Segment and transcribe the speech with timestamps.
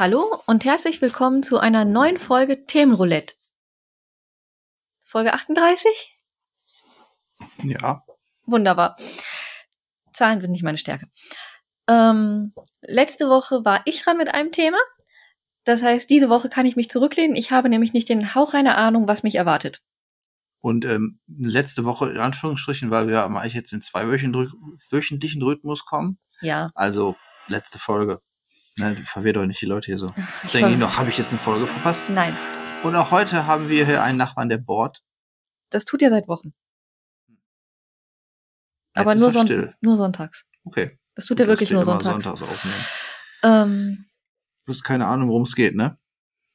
[0.00, 3.34] Hallo und herzlich willkommen zu einer neuen Folge Themenroulette.
[5.02, 6.18] Folge 38?
[7.64, 8.02] Ja.
[8.46, 8.96] Wunderbar.
[10.14, 11.10] Zahlen sind nicht meine Stärke.
[11.90, 14.78] Ähm, letzte Woche war ich dran mit einem Thema.
[15.64, 17.36] Das heißt, diese Woche kann ich mich zurücklehnen.
[17.36, 19.82] Ich habe nämlich nicht den Hauch einer Ahnung, was mich erwartet.
[20.60, 26.18] Und ähm, letzte Woche in Anführungsstrichen, weil wir eigentlich jetzt in zwei wöchentlichen Rhythmus kommen.
[26.40, 26.70] Ja.
[26.74, 27.16] Also
[27.48, 28.20] letzte Folge.
[28.76, 30.06] Ne, verwirrt doch nicht die Leute hier so.
[30.42, 32.08] Jetzt denke ich noch, habe ich jetzt eine Folge verpasst?
[32.08, 32.36] Nein.
[32.84, 35.02] Und auch heute haben wir hier einen Nachbarn, der bohrt.
[35.70, 36.54] Das tut er seit Wochen.
[38.94, 39.74] Jetzt Aber nur, son still.
[39.80, 40.46] nur sonntags.
[40.64, 40.99] Okay.
[41.14, 42.24] Das tut er wirklich nur sonntags.
[42.24, 42.84] sonntags aufnehmen.
[43.42, 44.06] Ähm,
[44.66, 45.98] Du hast keine Ahnung, worum es geht, ne?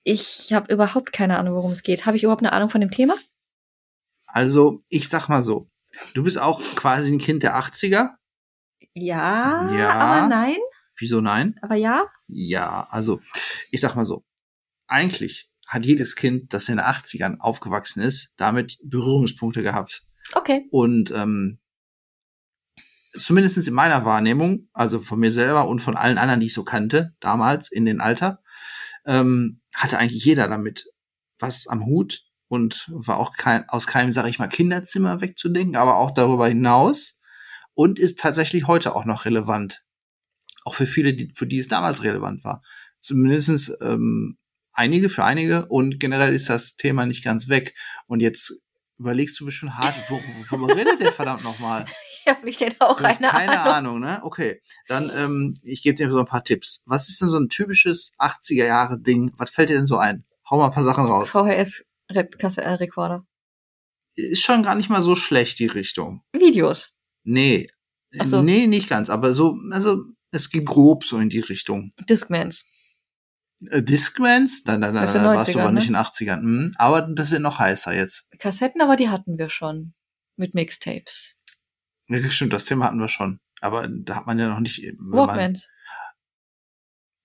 [0.08, 2.06] ich habe überhaupt keine Ahnung, worum es geht.
[2.06, 3.16] Habe ich überhaupt eine Ahnung von dem Thema?
[4.28, 5.68] Also, ich sag mal so.
[6.14, 8.12] Du bist auch quasi ein Kind der 80er.
[8.94, 9.90] Ja, Ja.
[9.94, 10.58] aber nein.
[10.98, 11.58] Wieso nein?
[11.62, 12.06] Aber ja.
[12.28, 13.20] Ja, also,
[13.72, 14.24] ich sag mal so.
[14.88, 20.04] Eigentlich hat jedes Kind, das in den 80ern aufgewachsen ist, damit Berührungspunkte gehabt.
[20.34, 20.68] Okay.
[20.72, 21.60] Und ähm,
[23.18, 26.64] zumindest in meiner Wahrnehmung, also von mir selber und von allen anderen, die ich so
[26.64, 28.42] kannte, damals in den Alter,
[29.06, 30.86] ähm, hatte eigentlich jeder damit
[31.40, 35.98] was am Hut und war auch kein, aus keinem, sag ich mal, Kinderzimmer wegzudenken, aber
[35.98, 37.20] auch darüber hinaus
[37.74, 39.84] und ist tatsächlich heute auch noch relevant.
[40.64, 42.64] Auch für viele, die, für die es damals relevant war.
[43.02, 44.38] Zumindestens ähm,
[44.74, 47.76] einige für einige und generell ist das Thema nicht ganz weg.
[48.08, 48.62] Und jetzt
[48.98, 51.86] überlegst du bestimmt hart, wo- worüber redet der verdammt nochmal?
[52.28, 53.74] Ich habe mich denn auch eine keine Ahnung.
[53.74, 54.20] Ahnung, ne?
[54.24, 54.62] Okay.
[54.88, 56.84] Dann, ähm, ich gebe dir so ein paar Tipps.
[56.88, 59.32] Was ist denn so ein typisches 80er Jahre Ding?
[59.38, 60.26] Was fällt dir denn so ein?
[60.50, 61.30] Hau mal ein paar Sachen raus.
[61.30, 63.26] VHS äh, Rekorder.
[64.16, 66.24] Ist schon gar nicht mal so schlecht, die Richtung.
[66.34, 66.94] Videos.
[67.24, 67.68] Nee.
[68.24, 68.42] So.
[68.42, 71.92] Nee, nicht ganz, aber so, also, es geht grob so in die Richtung.
[72.10, 72.66] Discmans.
[73.70, 74.64] Äh, Discmans?
[74.64, 75.98] Dann, dann, dann, dann warst du 90er, aber nicht ne?
[75.98, 76.42] in den 80ern.
[76.42, 78.30] Hm, aber das wird noch heißer jetzt.
[78.40, 79.94] Kassetten, aber die hatten wir schon.
[80.38, 81.36] Mit Mixtapes.
[82.08, 83.40] Ja, stimmt, das Thema hatten wir schon.
[83.62, 85.68] Aber da hat man ja noch nicht, wenn Walkmans.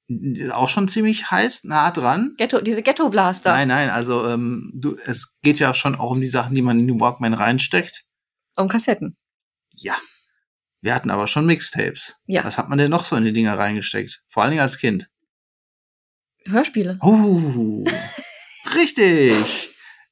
[0.08, 2.34] man, auch schon ziemlich heiß, nah dran.
[2.36, 3.52] Ghetto, diese Ghetto Blaster.
[3.52, 6.78] Nein, nein, also ähm, du, es geht ja schon auch um die Sachen, die man
[6.78, 8.04] in den Walkman reinsteckt.
[8.56, 9.16] Um Kassetten.
[9.72, 9.96] Ja.
[10.80, 12.16] Wir hatten aber schon Mixtapes.
[12.26, 12.44] Ja.
[12.44, 14.22] Was hat man denn noch so in die Dinger reingesteckt?
[14.26, 15.08] Vor allen Dingen als Kind.
[16.46, 16.98] Hörspiele.
[17.02, 17.84] Uh,
[18.74, 19.34] richtig.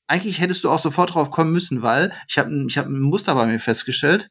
[0.07, 3.35] Eigentlich hättest du auch sofort drauf kommen müssen, weil ich habe ich hab ein Muster
[3.35, 4.31] bei mir festgestellt.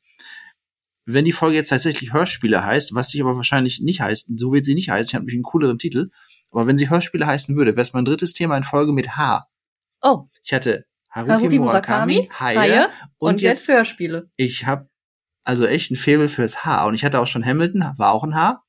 [1.09, 4.65] Wenn die Folge jetzt tatsächlich Hörspiele heißt, was sie aber wahrscheinlich nicht heißt, so wird
[4.65, 6.09] sie nicht heißen, ich habe nämlich einen cooleren Titel,
[6.51, 9.47] aber wenn sie Hörspiele heißen würde, wäre es mein drittes Thema in Folge mit H.
[10.01, 14.29] Oh, Ich hatte Haruki, Haruki Murakami, Haie, Haie und, und, jetzt, jetzt, Hörspiele.
[14.35, 14.89] ich habe
[15.45, 16.85] also echt ein Faible fürs H.
[16.85, 18.63] Und ich hatte auch schon Hamilton, war auch ein H.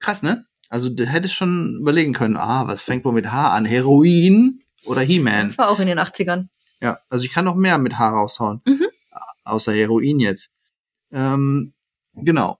[0.00, 0.46] Krass, ne?
[0.68, 3.64] Also du hättest schon überlegen können, ah, was fängt wohl mit H an?
[3.64, 5.48] Heroin oder He-Man?
[5.48, 6.48] Das war auch in den 80ern.
[6.80, 8.62] Ja, also ich kann noch mehr mit H raushauen.
[8.66, 8.86] Mhm.
[9.44, 10.51] Außer Heroin jetzt.
[11.12, 11.74] Ähm,
[12.14, 12.58] genau.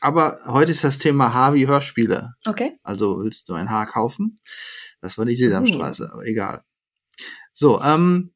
[0.00, 2.34] Aber heute ist das Thema H wie Hörspiele.
[2.46, 2.78] Okay.
[2.82, 4.40] Also willst du ein Haar kaufen?
[5.02, 6.64] Das war die Sesamstraße, aber egal.
[7.52, 8.32] So, ähm,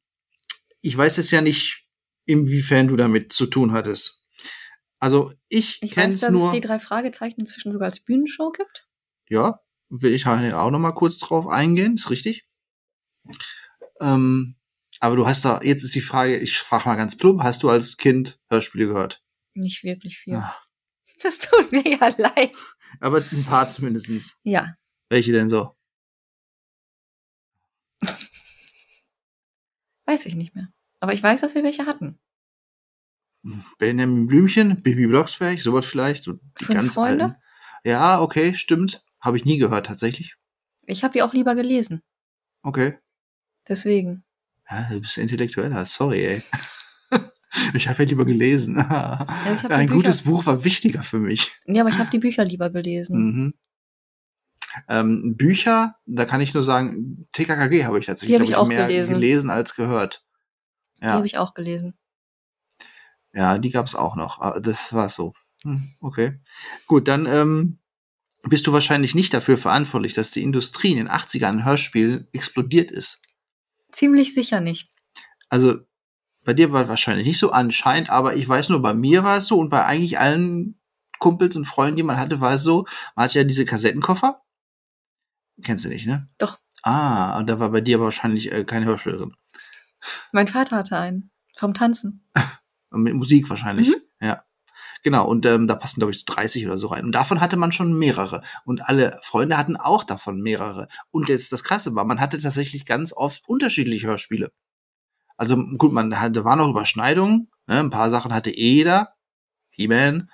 [0.81, 1.87] ich weiß jetzt ja nicht,
[2.25, 4.27] inwiefern du damit zu tun hattest.
[4.99, 6.47] Also ich, Ich kenne weiß, es dass nur.
[6.49, 8.87] es die drei Fragezeichen inzwischen sogar als Bühnenshow gibt.
[9.27, 9.59] Ja,
[9.89, 12.47] will ich halt auch noch mal kurz drauf eingehen, ist richtig.
[14.01, 14.55] Ähm,
[14.99, 17.69] aber du hast da, jetzt ist die Frage, ich frage mal ganz plump, hast du
[17.69, 19.21] als Kind Hörspiele gehört?
[19.53, 20.35] Nicht wirklich viel.
[20.35, 20.55] Ah,
[21.23, 22.51] Das tut mir ja leid.
[22.99, 24.37] aber ein paar zumindestens.
[24.43, 24.75] Ja.
[25.09, 25.75] Welche denn so?
[30.05, 30.67] Weiß ich nicht mehr.
[30.99, 32.19] Aber ich weiß, dass wir welche hatten.
[33.77, 37.25] Benjamin Blümchen, Bibi Blocksberg, sowas vielleicht, so die Fünf ganz Freunde?
[37.25, 37.37] alten.
[37.83, 39.03] Ja, okay, stimmt.
[39.21, 40.35] Habe ich nie gehört, tatsächlich.
[40.85, 42.01] Ich habe die auch lieber gelesen.
[42.63, 42.97] Okay.
[43.67, 44.24] Deswegen.
[44.69, 46.43] Ja, du bist intellektueller, sorry, ey.
[47.73, 48.77] ich habe ja lieber gelesen.
[48.77, 51.51] ich die Ein gutes Buch war wichtiger für mich.
[51.65, 53.17] Ja, aber ich habe die Bücher lieber gelesen.
[53.19, 53.53] Mhm.
[54.89, 58.67] Ähm, Bücher, da kann ich nur sagen, TKKG habe ich tatsächlich Die hab ich auch
[58.67, 59.13] mehr gelesen.
[59.13, 60.25] gelesen als gehört.
[60.99, 61.93] Die Ja, habe ich auch gelesen.
[63.33, 64.41] ja, die gab's auch noch.
[64.41, 65.33] Aber Das war so.
[65.63, 66.39] Hm, okay.
[66.87, 67.79] Gut, dann ähm,
[68.43, 72.91] bist du wahrscheinlich nicht dafür verantwortlich, dass die Industrie in den 80ern an Hörspielen explodiert
[72.91, 73.21] ist.
[73.95, 74.89] Ziemlich sicher nicht.
[75.47, 75.77] Also
[76.43, 79.37] bei dir war es wahrscheinlich nicht so anscheinend, aber ich weiß nur, bei mir war
[79.37, 80.77] es so und bei eigentlich allen
[81.19, 84.43] Kumpels und Freunden, die man hatte, war es so, man hatte ja diese Kassettenkoffer.
[85.63, 86.27] Kennst du nicht, ne?
[86.39, 86.59] Doch.
[86.83, 89.35] Ah, und da war bei dir aber wahrscheinlich äh, keine Hörspiel drin.
[90.33, 91.31] Mein Vater hatte einen.
[91.55, 92.29] Vom Tanzen.
[92.91, 93.87] Mit Musik wahrscheinlich.
[93.87, 94.01] Mhm.
[95.05, 97.05] Genau, und ähm, da passen, glaube ich, so 30 oder so rein.
[97.05, 98.41] Und davon hatte man schon mehrere.
[98.63, 100.87] Und alle Freunde hatten auch davon mehrere.
[101.11, 104.51] Und jetzt das Krasse war, man hatte tatsächlich ganz oft unterschiedliche Hörspiele.
[105.37, 107.51] Also gut, man hatte, da waren noch Überschneidungen.
[107.67, 107.81] Ne?
[107.81, 109.13] Ein paar Sachen hatte eh jeder.
[109.69, 110.31] He-Man.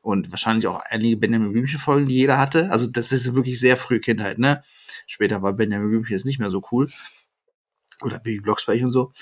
[0.00, 2.70] Und wahrscheinlich auch einige Benjamin Blümchen-Folgen, die jeder hatte.
[2.70, 4.62] Also das ist wirklich sehr frühe Kindheit, ne?
[5.06, 6.88] Später war Benjamin Blümchen jetzt nicht mehr so cool.
[8.00, 9.12] Oder Baby Blocksberg und so.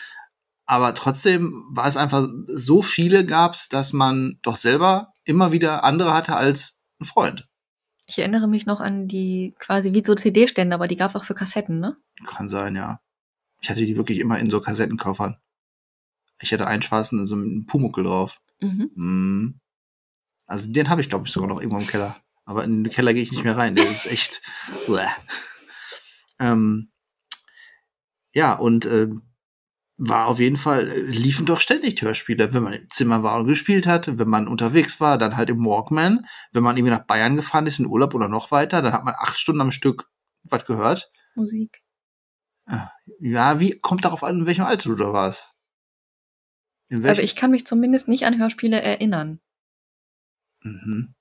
[0.67, 6.15] Aber trotzdem war es einfach, so viele gab's, dass man doch selber immer wieder andere
[6.15, 7.49] hatte als ein Freund.
[8.07, 11.35] Ich erinnere mich noch an die quasi wie so CD-Stände, aber die gab's auch für
[11.35, 11.97] Kassetten, ne?
[12.27, 13.01] Kann sein, ja.
[13.61, 15.39] Ich hatte die wirklich immer in so Kassettenkoffern.
[16.41, 18.41] Ich hatte einen schwarzen, so mit einem Pumuckel drauf.
[18.61, 18.91] Mhm.
[18.95, 19.61] Mm.
[20.47, 22.17] Also den habe ich, glaube ich, sogar noch irgendwo im Keller.
[22.45, 23.75] Aber in den Keller gehe ich nicht mehr rein.
[23.75, 24.43] Der ist echt.
[26.41, 26.91] Ähm,
[28.33, 29.23] ja, und ähm,
[29.97, 33.47] war auf jeden Fall, äh, liefen doch ständig Hörspiele, wenn man im Zimmer war und
[33.47, 37.37] gespielt hat, wenn man unterwegs war, dann halt im Walkman, wenn man irgendwie nach Bayern
[37.37, 40.11] gefahren ist, in Urlaub oder noch weiter, dann hat man acht Stunden am Stück
[40.43, 41.11] was gehört.
[41.35, 41.83] Musik.
[43.21, 45.53] Ja, wie, kommt darauf an, in welchem Alter du da warst.
[46.91, 49.41] Also ich kann mich zumindest nicht an Hörspiele erinnern.
[50.63, 51.15] Mhm.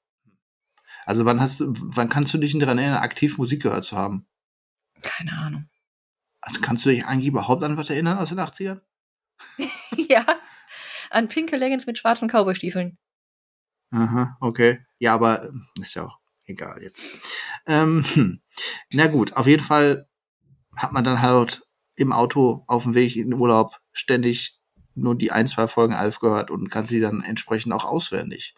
[1.05, 4.25] Also wann hast wann kannst du dich daran erinnern, aktiv Musik gehört zu haben?
[5.01, 5.69] Keine Ahnung.
[6.45, 8.81] Also kannst du dich eigentlich überhaupt an was erinnern aus den 80ern?
[9.95, 10.25] ja.
[11.09, 12.97] An pinke Leggings mit schwarzen Cowboystiefeln.
[13.91, 14.85] Aha, okay.
[14.99, 17.07] Ja, aber ähm, ist ja auch egal jetzt.
[17.65, 18.41] Ähm, hm.
[18.89, 20.09] na gut, auf jeden Fall
[20.75, 24.59] hat man dann halt im Auto auf dem Weg in den Urlaub ständig
[24.95, 28.53] nur die ein, zwei Folgen Alf gehört und kann sie dann entsprechend auch auswendig.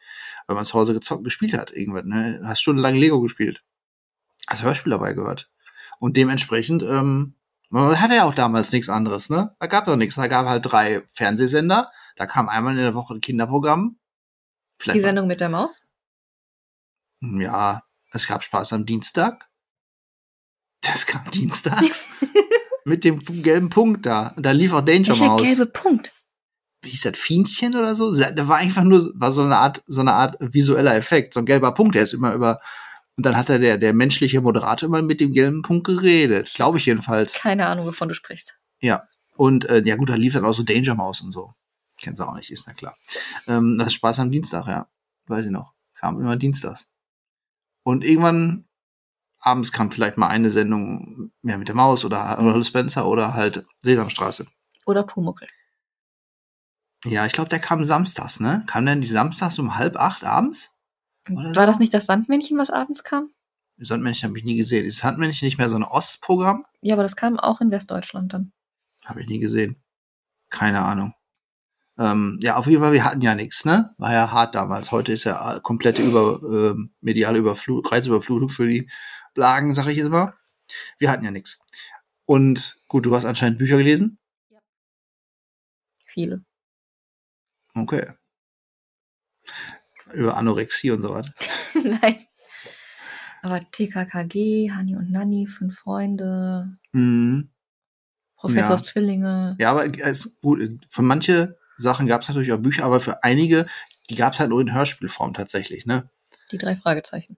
[0.48, 2.42] Weil man zu Hause gezockt, gespielt hat irgendwann, ne?
[2.46, 3.64] Hast stundenlang Lego gespielt.
[4.48, 5.52] Hast Hörspiel dabei gehört.
[6.00, 7.36] Und dementsprechend, ähm,
[7.70, 9.56] man hatte ja auch damals nichts anderes, ne?
[9.60, 10.16] Da gab doch nichts.
[10.16, 11.92] Da gab halt drei Fernsehsender.
[12.16, 13.98] Da kam einmal in der Woche ein Kinderprogramm.
[14.80, 15.86] Vielleicht Die mal- Sendung mit der Maus?
[17.22, 19.48] ja, es gab Spaß am Dienstag.
[20.82, 22.10] Das kam dienstags
[22.86, 24.30] mit dem gelben Punkt da.
[24.36, 25.42] Und da lief auch Danger Welcher Mouse.
[25.42, 26.12] gelbe Punkt?
[26.84, 27.18] Wie hieß das?
[27.18, 28.14] Fienchen oder so?
[28.16, 31.46] Da war einfach nur war so eine Art so eine Art visueller Effekt, so ein
[31.48, 32.62] gelber Punkt, der ist immer über
[33.18, 36.78] und dann hat er der der menschliche Moderator immer mit dem gelben Punkt geredet, glaube
[36.78, 37.34] ich jedenfalls.
[37.34, 38.60] Keine Ahnung, wovon du sprichst.
[38.80, 39.08] Ja.
[39.38, 41.54] Und äh, ja gut, da lief dann auch so Danger Mouse und so.
[41.98, 42.98] Kennst du auch nicht, ist na klar.
[43.48, 44.88] Ähm, das ist Spaß am Dienstag, ja.
[45.28, 45.74] Weiß ich noch.
[45.94, 46.90] Kam immer dienstags.
[47.84, 48.66] Und irgendwann
[49.40, 53.66] abends kam vielleicht mal eine Sendung mehr mit der Maus oder, oder Spencer oder halt
[53.82, 54.48] Sesamstraße.
[54.86, 55.48] Oder Pumuckel.
[57.06, 58.64] Ja, ich glaube, der kam samstags, ne?
[58.68, 60.75] Kam denn die samstags um halb acht abends?
[61.30, 63.32] Oder War das nicht das Sandmännchen, was abends kam?
[63.78, 64.86] Sandmännchen habe ich nie gesehen.
[64.86, 66.64] Ist Sandmännchen nicht mehr so ein Ostprogramm?
[66.82, 68.52] Ja, aber das kam auch in Westdeutschland dann.
[69.04, 69.82] Habe ich nie gesehen.
[70.50, 71.14] Keine Ahnung.
[71.98, 73.94] Ähm, ja, auf jeden Fall, wir hatten ja nichts, ne?
[73.98, 74.92] War ja hart damals.
[74.92, 78.90] Heute ist ja komplette über, ähm, mediale Überflut, Reizüberflutung für die
[79.34, 80.34] Blagen, sag ich jetzt mal.
[80.98, 81.66] Wir hatten ja nichts.
[82.26, 84.20] Und gut, du hast anscheinend Bücher gelesen.
[86.06, 86.44] Viele.
[87.76, 88.14] Okay.
[90.16, 91.26] Über Anorexie und so was.
[91.84, 92.18] Nein.
[93.42, 97.50] Aber TKKG, Hani und Nanni, Fünf Freunde, Mhm.
[98.38, 98.86] Professors Ja.
[98.94, 99.56] Zwillinge.
[99.60, 103.66] Ja, aber es, gut, für manche Sachen gab es natürlich auch Bücher, aber für einige,
[104.10, 106.10] die gab es halt nur in Hörspielform tatsächlich, ne?
[106.52, 107.38] Die drei Fragezeichen.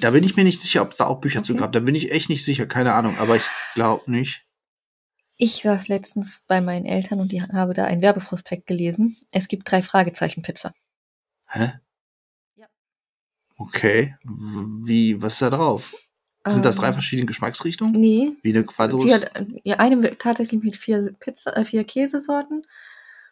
[0.00, 1.60] Da bin ich mir nicht sicher, ob es da auch Bücher zu Okay.
[1.62, 1.72] gab.
[1.72, 3.44] Da bin ich echt nicht sicher, keine Ahnung, aber ich
[3.74, 4.42] glaube nicht.
[5.36, 9.16] Ich saß letztens bei meinen Eltern und die habe da ein Werbeprospekt gelesen.
[9.30, 10.72] Es gibt drei Fragezeichen Pizza.
[11.46, 11.80] Hä?
[12.56, 12.66] Ja.
[13.56, 14.16] Okay.
[14.24, 15.94] Wie, was ist da drauf?
[16.46, 17.98] Sind das drei Ähm, verschiedene Geschmacksrichtungen?
[17.98, 18.32] Nee.
[18.42, 19.04] Wie eine Quadros?
[19.04, 19.32] Die hat,
[19.64, 22.66] ja, eine tatsächlich mit vier Pizza, äh, vier Käsesorten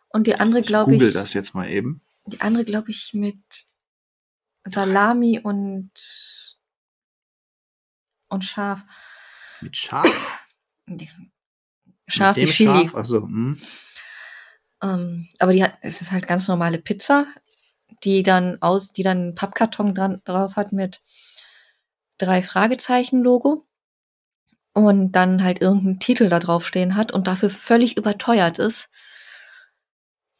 [0.08, 2.00] und die andere ich glaube google ich, das jetzt mal eben.
[2.26, 3.38] die andere glaube ich mit
[4.64, 5.90] Salami und
[8.28, 8.82] und Schaf.
[9.60, 10.08] Mit Schaf?
[12.08, 12.88] Scharf Mit dem Chili.
[12.88, 12.94] Schaf?
[12.94, 13.60] Achso, hm.
[14.82, 17.26] Ähm, aber die hat, es ist halt ganz normale Pizza,
[18.04, 21.00] die dann aus, die dann einen Pappkarton dran, drauf hat mit
[22.18, 23.66] drei Fragezeichen Logo
[24.74, 28.90] und dann halt irgendeinen Titel da drauf stehen hat und dafür völlig überteuert ist.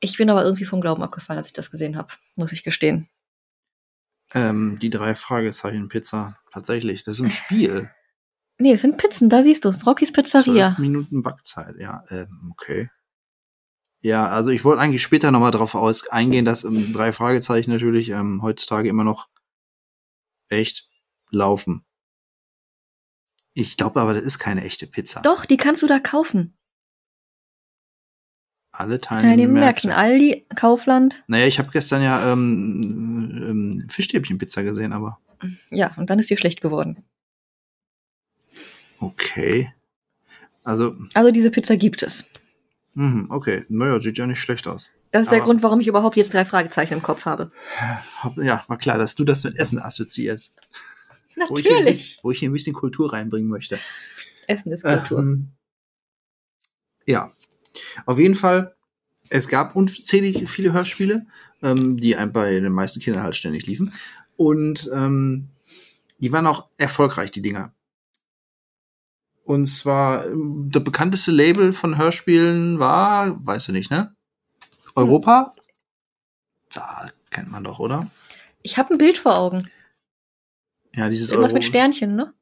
[0.01, 3.09] Ich bin aber irgendwie vom Glauben abgefallen, als ich das gesehen habe, muss ich gestehen.
[4.35, 6.39] ähm, die drei Fragezeichen Pizza.
[6.53, 7.91] Tatsächlich, das ist ein Spiel.
[8.59, 9.87] Nee, es sind Pizzen, da siehst du es.
[9.87, 10.69] Rocky's Pizzeria.
[10.69, 12.05] Zwölf Minuten Backzeit, ja.
[12.11, 12.91] Ähm, okay.
[14.03, 18.09] Ja, also ich wollte eigentlich später nochmal drauf aus eingehen, dass ähm, drei Fragezeichen natürlich
[18.09, 19.29] ähm, heutzutage immer noch
[20.49, 20.91] echt
[21.31, 21.85] laufen.
[23.55, 25.21] Ich glaube aber, das ist keine echte Pizza.
[25.23, 26.57] Doch, die kannst du da kaufen.
[28.73, 29.37] Alle Teilnehmer.
[29.37, 29.91] den Märkten.
[29.91, 31.23] Aldi, Kaufland.
[31.29, 35.21] Naja, ich habe gestern ja ähm, ähm, Fischstäbchenpizza gesehen, aber
[35.71, 37.05] Ja, und dann ist dir schlecht geworden.
[38.99, 39.73] okay.
[40.65, 42.29] Also, Also diese Pizza gibt es.
[42.95, 43.65] Mhm, okay.
[43.69, 44.93] Naja, sieht ja nicht schlecht aus.
[45.11, 47.53] Das ist der Aber- Grund, warum ich überhaupt jetzt drei Fragezeichen im Kopf habe.
[48.21, 50.59] Hab- Ja, war klar, dass du das mit Essen assoziierst.
[51.37, 52.19] Natürlich.
[52.23, 53.79] wo ich hier ein bisschen Kultur reinbringen möchte.
[54.47, 55.19] Essen ist Kultur.
[55.21, 55.49] Ähm,
[57.07, 57.33] ja,
[58.07, 58.75] auf jeden Fall.
[59.31, 61.25] Es gab unzählig viele Hörspiele,
[61.63, 63.93] ähm, die ein- bei den meisten Kindern halt ständig liefen.
[64.37, 65.49] Und ähm,
[66.19, 67.73] die waren auch erfolgreich, die Dinger.
[69.45, 70.25] Und zwar,
[70.69, 74.15] das bekannteste Label von Hörspielen war, weißt du nicht, ne?
[74.95, 75.55] Europa?
[76.73, 78.09] Da kennt man doch, oder?
[78.63, 79.69] Ich habe ein Bild vor Augen.
[80.95, 82.33] Ja, dieses Irgendwas mit Euro- Sternchen, ne?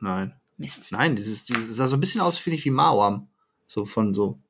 [0.00, 0.34] Nein.
[0.56, 0.90] Mist.
[0.90, 3.28] Nein, dieses, dieses sah so ein bisschen aus, finde ich, wie Mauam.
[3.66, 4.40] So von so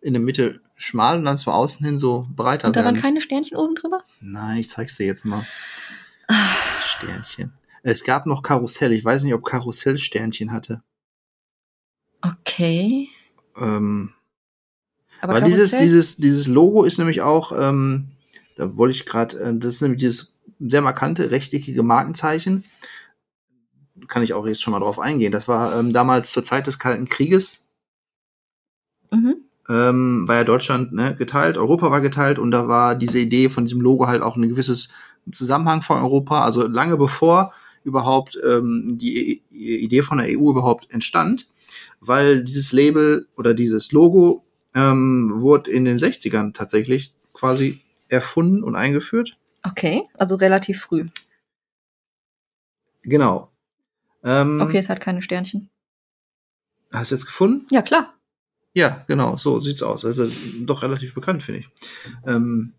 [0.00, 3.20] in der Mitte schmal und dann zwar außen hin so breiter Und da waren keine
[3.20, 4.02] Sternchen oben drüber?
[4.20, 5.46] Nein, ich zeig's dir jetzt mal.
[6.28, 6.54] Ah.
[6.80, 7.52] Sternchen.
[7.82, 8.92] Es gab noch Karussell.
[8.92, 10.82] Ich weiß nicht, ob Karussell Sternchen hatte.
[12.24, 13.08] Okay.
[13.56, 14.12] Ähm,
[15.20, 18.08] Aber weil dieses, dieses, dieses Logo ist nämlich auch, ähm,
[18.56, 22.64] da wollte ich gerade, äh, das ist nämlich dieses sehr markante rechteckige Markenzeichen.
[24.08, 25.32] Kann ich auch jetzt schon mal drauf eingehen.
[25.32, 27.60] Das war ähm, damals zur Zeit des Kalten Krieges.
[29.10, 29.36] Mhm.
[29.68, 33.64] ähm, war ja Deutschland ne, geteilt, Europa war geteilt und da war diese Idee von
[33.64, 34.92] diesem Logo halt auch ein gewisses
[35.30, 37.52] Zusammenhang von Europa, also lange bevor
[37.84, 41.46] überhaupt ähm, die I Idee von der EU überhaupt entstand,
[42.06, 44.44] weil dieses Label oder dieses Logo
[44.74, 49.36] ähm, wurde in den 60ern tatsächlich quasi erfunden und eingeführt.
[49.62, 51.06] Okay, also relativ früh.
[53.02, 53.50] Genau.
[54.22, 55.70] Ähm, Okay, es hat keine Sternchen.
[56.92, 57.66] Hast du jetzt gefunden?
[57.70, 58.14] Ja, klar.
[58.72, 60.04] Ja, genau, so sieht's aus.
[60.04, 60.28] Also
[60.60, 61.68] doch relativ bekannt, finde ich.
[62.26, 62.74] Ähm,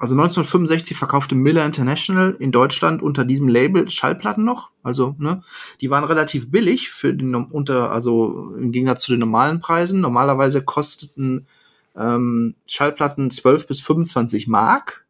[0.00, 4.70] also 1965 verkaufte Miller International in Deutschland unter diesem Label Schallplatten noch.
[4.82, 5.42] Also, ne,
[5.82, 10.00] die waren relativ billig für den unter, also im Gegensatz zu den normalen Preisen.
[10.00, 11.46] Normalerweise kosteten
[11.94, 15.04] ähm, Schallplatten 12 bis 25 Mark.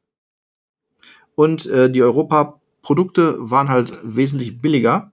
[1.36, 5.12] Und äh, die Europa-Produkte waren halt wesentlich billiger.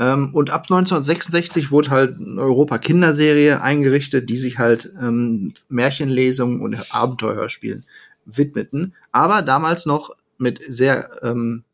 [0.00, 6.94] Ähm, und ab 1966 wurde halt eine Europa-Kinderserie eingerichtet, die sich halt ähm, Märchenlesungen und
[6.94, 7.84] Abenteuerhörspielen
[8.24, 8.94] widmeten.
[9.12, 11.64] Aber damals noch mit sehr ähm,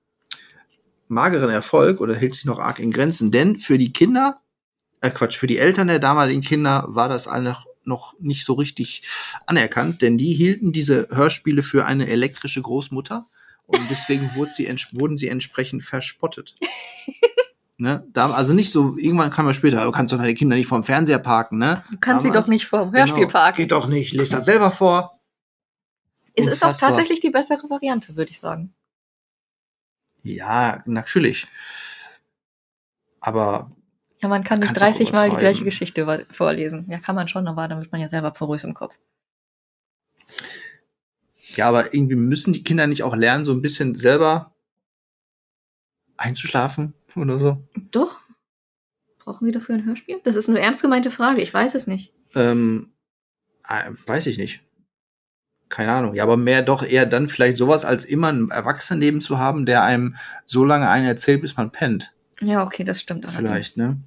[1.07, 3.31] mageren Erfolg oder hält sich noch arg in Grenzen.
[3.31, 4.41] Denn für die Kinder,
[5.01, 9.05] äh Quatsch, für die Eltern der damaligen Kinder war das alle noch nicht so richtig
[9.47, 13.29] anerkannt, denn die hielten diese Hörspiele für eine elektrische Großmutter
[13.67, 16.57] und deswegen wurde sie wurden sie entsprechend verspottet.
[17.79, 18.07] Ne?
[18.13, 20.83] Da, also nicht so, irgendwann kam ja später, du kannst doch deine Kinder nicht vorm
[20.83, 21.83] Fernseher parken, ne?
[21.91, 23.33] Du kannst sie Damals- doch nicht vor dem Hörspiel Genau.
[23.33, 23.57] parken.
[23.59, 25.21] Geht doch nicht, lest das selber vor.
[26.35, 26.91] Es ist auch Unfassbar.
[26.91, 28.75] tatsächlich die bessere Variante, würde ich sagen.
[30.23, 31.47] Ja, natürlich.
[33.21, 33.71] Aber
[34.23, 36.87] Ja, man kann nicht Kannst auch 30 Mal die gleiche Geschichte vorlesen.
[36.89, 38.99] Ja, kann man schon, aber dann wird man ja selber porös im Kopf.
[41.55, 44.55] ja, aber irgendwie müssen die Kinder nicht auch lernen, so ein bisschen selber
[46.17, 47.69] einzuschlafen oder so.
[47.91, 48.21] Doch?
[49.19, 50.21] Brauchen Sie dafür ein Hörspiel?
[50.25, 51.43] Das ist eine ernst gemeinte Frage.
[51.43, 52.13] Ich weiß es nicht.
[52.35, 52.93] Ähm,
[53.69, 54.63] äh, weiß ich nicht.
[55.69, 56.15] Keine Ahnung.
[56.15, 59.67] Ja, aber mehr doch eher dann vielleicht sowas, als immer einen Erwachsenen neben zu haben,
[59.67, 62.13] der einem so lange einen erzählt, bis man pennt.
[62.41, 63.27] Ja, okay, das stimmt.
[63.27, 63.49] allerdings.
[63.49, 64.01] Vielleicht, ne?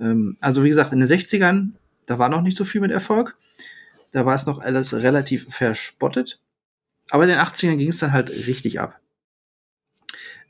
[0.00, 1.72] Ähm, also wie gesagt, in den 60ern,
[2.06, 3.36] da war noch nicht so viel mit Erfolg.
[4.12, 6.40] Da war es noch alles relativ verspottet.
[7.10, 9.00] Aber in den 80ern ging es dann halt richtig ab.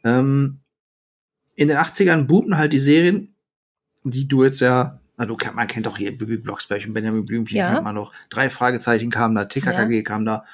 [0.05, 0.61] Ähm,
[1.55, 3.35] in den 80ern boomten halt die Serien,
[4.05, 4.99] die du jetzt ja,
[5.39, 7.73] kennt, man kennt doch hier Bibi Blocksberg und Benjamin Blümchen Ja.
[7.73, 8.13] kennt man noch.
[8.31, 10.45] Drei Fragezeichen kamen da, TKKG kam da,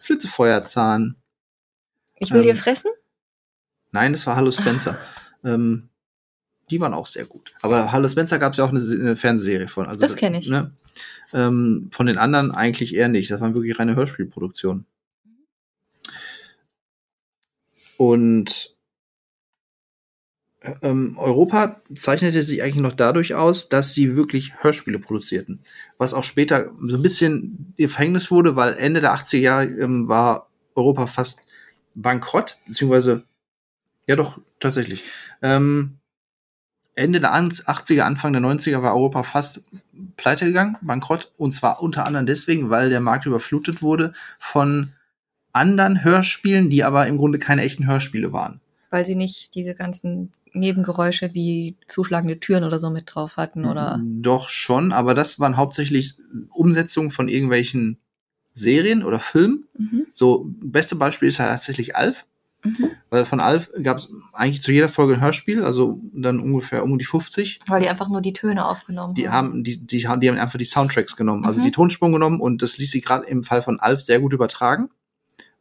[0.00, 1.16] Flitzefeuerzahn.
[2.16, 2.90] Ich will Ähm, dir fressen?
[3.90, 4.98] Nein, das war Hallo Spencer.
[5.44, 5.88] ähm,
[6.70, 7.52] die waren auch sehr gut.
[7.60, 9.86] Aber Hallo Spencer gab es ja auch eine, eine Fernsehserie von.
[9.86, 10.48] Also, Das kenn ich.
[10.48, 10.72] Ne?
[11.32, 13.30] Ähm, von den anderen eigentlich eher nicht.
[13.30, 14.86] Das waren wirklich reine Hörspielproduktionen.
[17.96, 18.73] Und
[20.82, 25.60] ähm, Europa zeichnete sich eigentlich noch dadurch aus, dass sie wirklich Hörspiele produzierten.
[25.98, 30.08] Was auch später so ein bisschen ihr Verhängnis wurde, weil Ende der 80er Jahre ähm,
[30.08, 31.42] war Europa fast
[31.94, 33.24] bankrott, beziehungsweise
[34.06, 35.04] ja doch, tatsächlich.
[35.42, 35.98] Ähm,
[36.94, 39.64] Ende der 80er, Anfang der 90er war Europa fast
[40.16, 41.32] pleite gegangen, bankrott.
[41.36, 44.92] Und zwar unter anderem deswegen, weil der Markt überflutet wurde von
[45.52, 48.60] anderen Hörspielen, die aber im Grunde keine echten Hörspiele waren.
[48.94, 54.00] Weil sie nicht diese ganzen Nebengeräusche wie zuschlagende Türen oder so mit drauf hatten, oder?
[54.04, 56.14] Doch schon, aber das waren hauptsächlich
[56.50, 57.98] Umsetzungen von irgendwelchen
[58.52, 59.64] Serien oder Filmen.
[59.76, 60.06] Mhm.
[60.12, 62.24] So, beste Beispiel ist tatsächlich Alf.
[62.62, 62.90] Mhm.
[63.10, 66.96] Weil von Alf gab es eigentlich zu jeder Folge ein Hörspiel, also dann ungefähr um
[66.96, 67.58] die 50.
[67.66, 70.58] Weil die einfach nur die Töne aufgenommen Die haben, die, die haben, die haben einfach
[70.60, 71.64] die Soundtracks genommen, also Mhm.
[71.64, 74.88] die Tonsprung genommen und das ließ sich gerade im Fall von Alf sehr gut übertragen,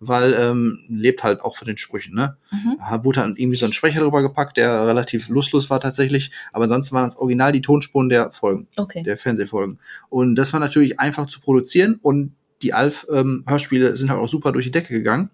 [0.08, 2.38] weil ähm, lebt halt auch von den Sprüchen, ne?
[2.52, 2.78] Mhm.
[2.80, 6.66] Da wurde dann irgendwie so ein Sprecher drüber gepackt, der relativ lustlos war tatsächlich, aber
[6.66, 9.04] ansonsten waren das original die Tonspuren der Folgen, Okay.
[9.04, 9.80] der Fernsehfolgen.
[10.10, 14.66] Und das war natürlich einfach zu produzieren und die Alf-Hörspiele sind halt auch super durch
[14.66, 15.30] die Decke gegangen.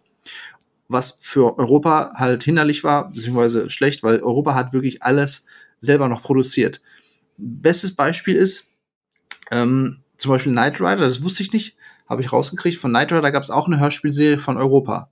[0.88, 5.46] Was für Europa halt hinderlich war, beziehungsweise schlecht, weil Europa hat wirklich alles
[5.80, 6.82] selber noch produziert.
[7.38, 8.72] Bestes Beispiel ist
[9.52, 11.76] ähm, zum Beispiel Knight Rider, das wusste ich nicht,
[12.10, 12.78] habe ich rausgekriegt.
[12.78, 15.12] Von Knight Rider gab es auch eine Hörspielserie von Europa.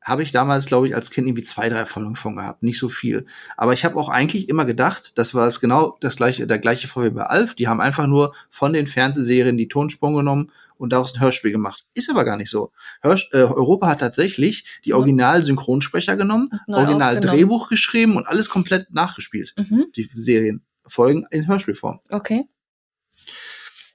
[0.00, 2.88] Habe ich damals, glaube ich, als Kind irgendwie zwei, drei Folgen von gehabt, nicht so
[2.88, 3.26] viel.
[3.56, 6.86] Aber ich habe auch eigentlich immer gedacht, das war es genau das gleiche, der gleiche
[6.86, 7.56] Fall wie bei Alf.
[7.56, 11.84] Die haben einfach nur von den Fernsehserien die Tonsprung genommen und daraus ein Hörspiel gemacht.
[11.94, 12.70] Ist aber gar nicht so.
[13.02, 14.94] Hörsch äh, Europa hat tatsächlich die.
[14.94, 17.38] Original-Synchronsprecher genommen, Neu original aufgenommen.
[17.38, 19.54] Drehbuch geschrieben und alles komplett nachgespielt.
[19.58, 19.86] Mhm.
[19.96, 22.00] Die Serienfolgen in Hörspielform.
[22.08, 22.44] Okay.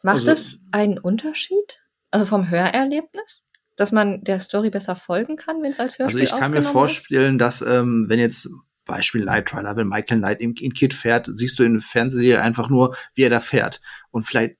[0.04, 1.80] Macht Also- es einen Unterschied?
[2.14, 3.42] Also vom Hörerlebnis?
[3.76, 6.60] Dass man der Story besser folgen kann, wenn es als Also Hörspiel ich kann mir
[6.60, 6.72] aufgenommen ist?
[6.72, 8.50] vorstellen, dass ähm, wenn jetzt
[8.86, 12.40] Beispiel Knight Rider, wenn Michael Knight in, in Kid fährt, siehst du in der Fernsehserie
[12.42, 13.82] einfach nur, wie er da fährt.
[14.12, 14.58] Und vielleicht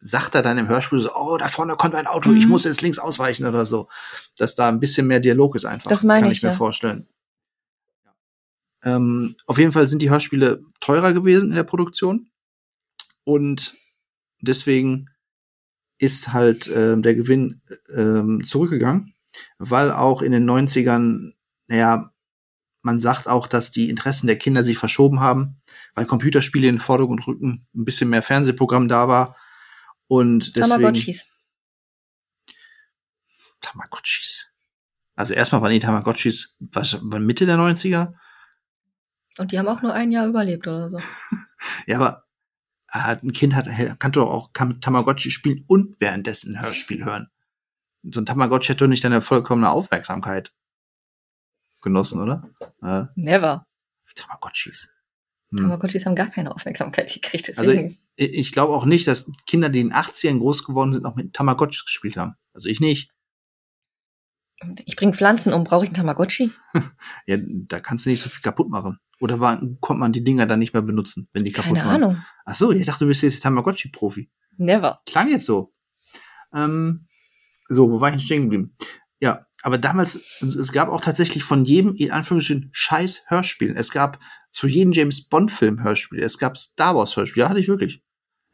[0.00, 2.36] sagt er dann im Hörspiel so, oh, da vorne kommt ein Auto, Mhm.
[2.36, 3.88] ich muss jetzt links ausweichen oder so.
[4.36, 5.88] Dass da ein bisschen mehr Dialog ist einfach.
[5.90, 6.54] Das meine kann ich, ich mir ja.
[6.54, 7.08] vorstellen.
[8.82, 12.30] Ähm, auf jeden Fall sind die Hörspiele teurer gewesen in der Produktion.
[13.24, 13.74] Und
[14.40, 15.09] deswegen
[16.00, 17.60] ist halt ähm, der Gewinn
[17.94, 19.14] ähm, zurückgegangen,
[19.58, 21.34] weil auch in den 90ern,
[21.68, 22.12] naja,
[22.82, 25.60] man sagt auch, dass die Interessen der Kinder sich verschoben haben,
[25.94, 29.36] weil Computerspiele in Vordergrund rücken, ein bisschen mehr Fernsehprogramm da war.
[30.06, 30.80] Und deswegen.
[30.80, 31.28] Tamagotchis.
[33.60, 34.50] Tamagotchis.
[35.14, 38.14] Also erstmal waren die Tamagotchis was, Mitte der 90er.
[39.36, 40.98] Und die haben auch nur ein Jahr überlebt oder so.
[41.86, 42.29] Ja, aber äh,
[42.90, 47.28] ein Kind hat, kann doch auch kann Tamagotchi spielen und währenddessen ein Hörspiel hören.
[48.02, 50.52] So ein Tamagotchi hat doch nicht deine vollkommene Aufmerksamkeit
[51.80, 52.50] genossen, oder?
[52.82, 53.66] Äh, Never.
[54.14, 54.92] Tamagotchis.
[55.50, 55.58] Hm.
[55.58, 57.48] Tamagotchis haben gar keine Aufmerksamkeit gekriegt.
[57.50, 57.98] Also Deswegen.
[58.16, 61.16] ich, ich glaube auch nicht, dass Kinder, die in den 80ern groß geworden sind, noch
[61.16, 62.34] mit Tamagotchis gespielt haben.
[62.52, 63.10] Also ich nicht.
[64.84, 65.64] ich bringe Pflanzen um.
[65.64, 66.52] Brauche ich einen Tamagotchi?
[67.26, 68.98] Ja, da kannst du nicht so viel kaputt machen.
[69.20, 72.02] Oder war, konnte man die Dinger dann nicht mehr benutzen, wenn die kaputt Keine waren?
[72.02, 72.24] Ahnung.
[72.46, 74.30] Ach so, ich dachte, du bist jetzt Tamagotchi-Profi.
[74.56, 75.00] Never.
[75.06, 75.74] Klang jetzt so.
[76.54, 77.06] Ähm,
[77.68, 78.76] so, wo war ich denn stehen geblieben?
[79.20, 83.74] Ja, aber damals, es gab auch tatsächlich von jedem, in Anführungsstrichen, scheiß Hörspiel.
[83.76, 84.18] Es gab
[84.52, 86.22] zu jedem James Bond-Film Hörspiele.
[86.22, 87.44] Es gab Star Wars Hörspiele.
[87.44, 88.02] Ja, hatte ich wirklich.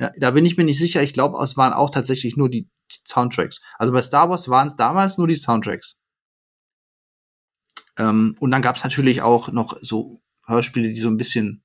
[0.00, 1.02] Ja, da bin ich mir nicht sicher.
[1.02, 3.62] Ich glaube, es waren auch tatsächlich nur die, die Soundtracks.
[3.79, 6.02] Also bei Star Wars waren es damals nur die Soundtracks.
[7.98, 11.63] Ähm, und dann gab es natürlich auch noch so Hörspiele, die so ein bisschen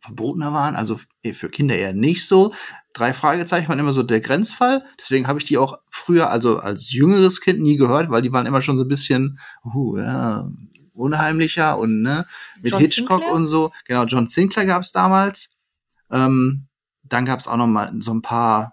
[0.00, 2.54] verbotener waren, also f- für Kinder eher nicht so.
[2.94, 4.84] Drei Fragezeichen waren immer so der Grenzfall.
[4.98, 8.46] Deswegen habe ich die auch früher, also als jüngeres Kind nie gehört, weil die waren
[8.46, 10.50] immer schon so ein bisschen uh, ja,
[10.94, 12.26] unheimlicher und ne,
[12.62, 13.34] mit John Hitchcock Sinclair?
[13.34, 13.72] und so.
[13.86, 15.58] Genau, John Sinclair gab es damals.
[16.10, 16.66] Ähm,
[17.02, 18.72] dann gab es auch noch mal so ein paar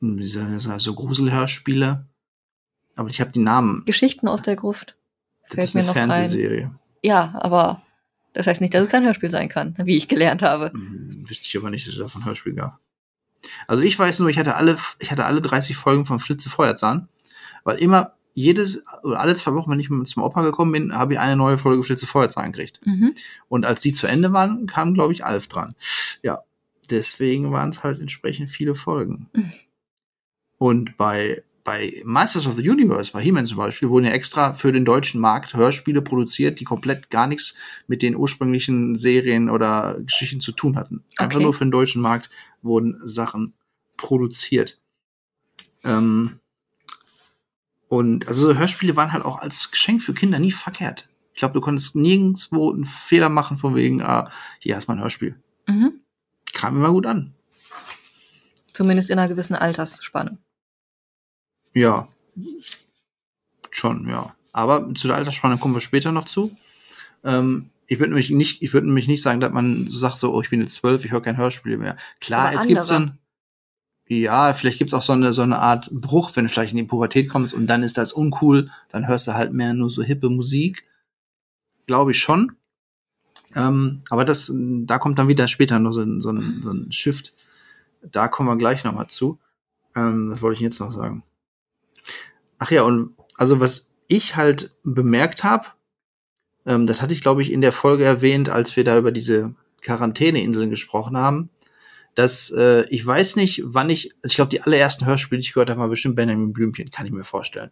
[0.00, 2.06] hm, so Gruselhörspiele.
[2.96, 3.84] Aber ich habe die Namen.
[3.84, 4.96] Geschichten aus der Gruft.
[5.44, 6.80] Das Fällt ist mir eine noch ein.
[7.02, 7.82] Ja, aber
[8.32, 10.72] das heißt nicht, dass es kein Hörspiel sein kann, wie ich gelernt habe.
[10.72, 12.78] Hm, Wüsste ich aber nicht, dass es davon Hörspiel gab.
[13.66, 17.08] Also ich weiß nur, ich hatte alle, ich hatte alle 30 Folgen von Flitze Feuerzahn,
[17.64, 21.18] weil immer jedes oder alle zwei Wochen, wenn ich zum Opa gekommen bin, habe ich
[21.18, 22.80] eine neue Folge Flitze Feuerzahn gekriegt.
[22.84, 23.14] Mhm.
[23.48, 25.74] Und als die zu Ende waren, kam, glaube ich, Alf dran.
[26.22, 26.42] Ja,
[26.90, 29.28] deswegen waren es halt entsprechend viele Folgen.
[29.32, 29.52] Mhm.
[30.58, 34.72] Und bei, bei Masters of the Universe, bei He-Man zum Beispiel, wurden ja extra für
[34.72, 37.54] den deutschen Markt Hörspiele produziert, die komplett gar nichts
[37.86, 41.04] mit den ursprünglichen Serien oder Geschichten zu tun hatten.
[41.16, 41.44] Einfach Okay.
[41.44, 42.28] nur für den deutschen Markt
[42.60, 43.52] wurden Sachen
[43.96, 44.80] produziert.
[45.84, 46.40] Ähm,
[47.86, 51.08] und also so Hörspiele waren halt auch als Geschenk für Kinder nie verkehrt.
[51.34, 54.28] Ich glaube, du konntest nirgendwo einen Fehler machen von wegen, ah,
[54.58, 55.36] hier hast du mal ein Hörspiel.
[55.68, 56.00] Mhm.
[56.52, 57.32] Kam immer gut an.
[58.72, 60.36] Zumindest in einer gewissen Altersspanne.
[61.74, 62.08] Ja.
[63.70, 64.34] Schon, ja.
[64.52, 66.56] Aber zu der Altersspanne kommen wir später noch zu.
[67.24, 70.40] Ähm, ich würde mich nicht, ich würde nämlich nicht sagen, dass man sagt so, oh,
[70.40, 71.96] ich bin jetzt zwölf, ich höre kein Hörspiel mehr.
[72.20, 73.14] Klar, Aber jetzt gibt's andere.
[73.14, 73.18] ein,
[74.06, 76.84] ja, vielleicht gibt's auch so eine, so eine Art Bruch, wenn du vielleicht in die
[76.84, 80.30] Pubertät kommst und dann ist das uncool, dann hörst du halt mehr nur so hippe
[80.30, 80.84] Musik.
[81.86, 82.52] Glaube ich schon.
[83.54, 86.92] Ähm, aber das, da kommt dann wieder später noch so ein, so ein, so ein
[86.92, 87.32] Shift.
[88.02, 89.38] Da kommen wir gleich nochmal zu.
[89.96, 91.22] Ähm, was wollte ich jetzt noch sagen?
[92.60, 95.66] Ach ja, und also was ich halt bemerkt habe,
[96.66, 99.54] ähm, das hatte ich, glaube ich, in der Folge erwähnt, als wir da über diese
[99.80, 101.48] Quarantäneinseln gesprochen haben,
[102.14, 105.54] dass äh, ich weiß nicht, wann ich, also ich glaube, die allerersten Hörspiele, die ich
[105.54, 107.70] gehört habe, war bestimmt Benjamin Blümchen, kann ich mir vorstellen.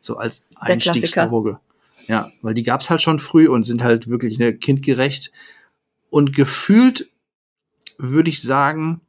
[0.00, 1.58] So als Einstiegsdroge.
[2.06, 5.32] Ja, weil die gab's halt schon früh und sind halt wirklich ne, kindgerecht.
[6.10, 7.10] Und gefühlt
[7.98, 9.00] würde ich sagen,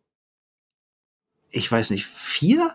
[1.51, 2.73] ich weiß nicht, vier?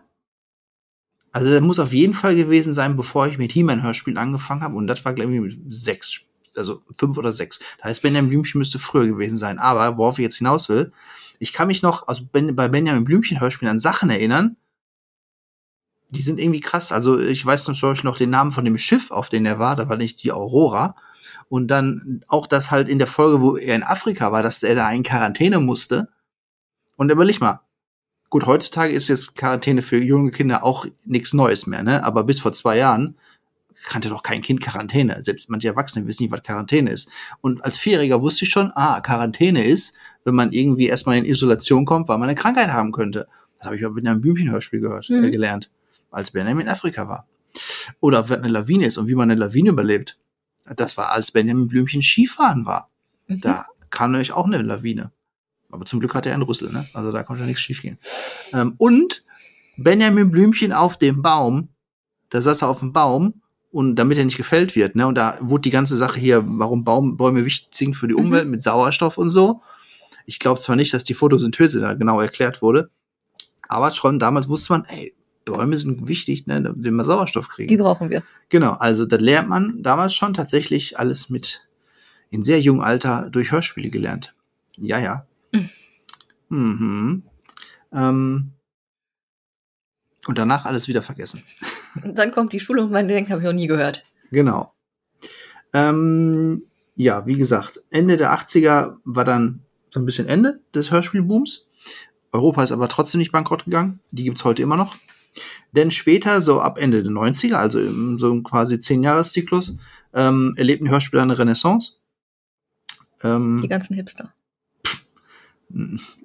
[1.35, 4.77] Also das muss auf jeden Fall gewesen sein, bevor ich mit He-Man-Hörspielen angefangen habe.
[4.77, 6.21] Und das war, glaube ich, mit sechs,
[6.55, 7.59] also fünf oder sechs.
[7.79, 9.59] Das heißt, Benjamin Blümchen müsste früher gewesen sein.
[9.59, 10.93] Aber worauf ich jetzt hinaus will,
[11.41, 14.57] ich kann mich noch also ben, bei Benjamin Blümchen-Hörspielen an Sachen erinnern,
[16.11, 16.93] die sind irgendwie krass.
[16.93, 19.75] Also ich weiß zum Beispiel noch den Namen von dem Schiff, auf dem er war.
[19.75, 20.95] Da war nicht die Aurora.
[21.49, 24.77] Und dann auch das halt in der Folge, wo er in Afrika war, dass er
[24.77, 26.11] da in Quarantäne musste.
[26.95, 27.64] Und überleg mal.
[28.35, 32.03] Gut, heutzutage ist jetzt Quarantäne für junge Kinder auch nichts Neues mehr, ne?
[32.03, 33.17] Aber bis vor zwei Jahren
[33.85, 35.23] kannte doch kein Kind Quarantäne.
[35.23, 37.13] Selbst manche Erwachsene wissen nicht, was Quarantäne ist.
[37.43, 39.95] Und als Vierjähriger wusste ich schon, ah, Quarantäne ist,
[40.25, 43.29] wenn man irgendwie erstmal in Isolation kommt, weil man eine Krankheit haben könnte.
[43.59, 45.23] Das habe ich aber mit einem Blümchen-Hörspiel gehört, Mhm.
[45.23, 45.71] äh, gelernt,
[46.11, 47.29] als Benjamin in Afrika war.
[48.01, 50.19] Oder was eine Lawine ist und wie man eine Lawine überlebt.
[50.75, 52.91] Das war, als Benjamin Blümchen Skifahren war.
[53.29, 53.43] Mhm.
[53.43, 55.13] Da kam nämlich auch eine Lawine.
[55.75, 56.87] Aber zum Glück hatte er einen Rüssel, ne?
[56.95, 57.99] Also da konnte ja nichts schiefgehen.
[58.53, 59.25] Ähm, und
[59.77, 61.69] Benjamin Blümchen auf dem Baum,
[62.31, 65.07] da saß er auf dem Baum und damit er nicht gefällt wird, ne?
[65.07, 68.21] Und da wurde die ganze Sache hier, warum Baum, Bäume wichtig sind für die Mhm.
[68.21, 69.63] Umwelt mit Sauerstoff und so.
[70.27, 72.89] Ich glaube zwar nicht, dass die Photosynthese da genau erklärt wurde,
[73.69, 75.13] aber schon damals wusste man, ey,
[75.45, 77.69] Bäume sind wichtig, ne, damit wir Sauerstoff kriegen.
[77.69, 78.23] Die brauchen wir.
[78.49, 81.69] Genau, also da lernt man damals schon tatsächlich alles mit
[82.31, 84.35] in sehr jungem Alter durch Hörspiele gelernt.
[84.77, 85.27] Ja, ja.
[86.55, 87.23] Mhm.
[87.93, 88.53] Ähm,
[90.27, 91.43] und danach alles wieder vergessen.
[92.03, 94.05] Und dann kommt die Schule und man denkt, habe ich noch nie gehört.
[94.31, 94.73] Genau.
[95.73, 96.63] Ähm,
[96.95, 101.69] ja, wie gesagt, Ende der 80er war dann so ein bisschen Ende des Hörspielbooms.
[102.33, 104.01] Europa ist aber trotzdem nicht bankrott gegangen.
[104.11, 104.97] Die gibt's heute immer noch.
[105.73, 109.77] Denn später, so ab Ende der 90er, also im so einem quasi 10-Jahres-Zyklus,
[110.13, 111.97] ähm, erlebten Hörspiele eine Renaissance.
[113.23, 114.33] Ähm, Die ganzen Hipster.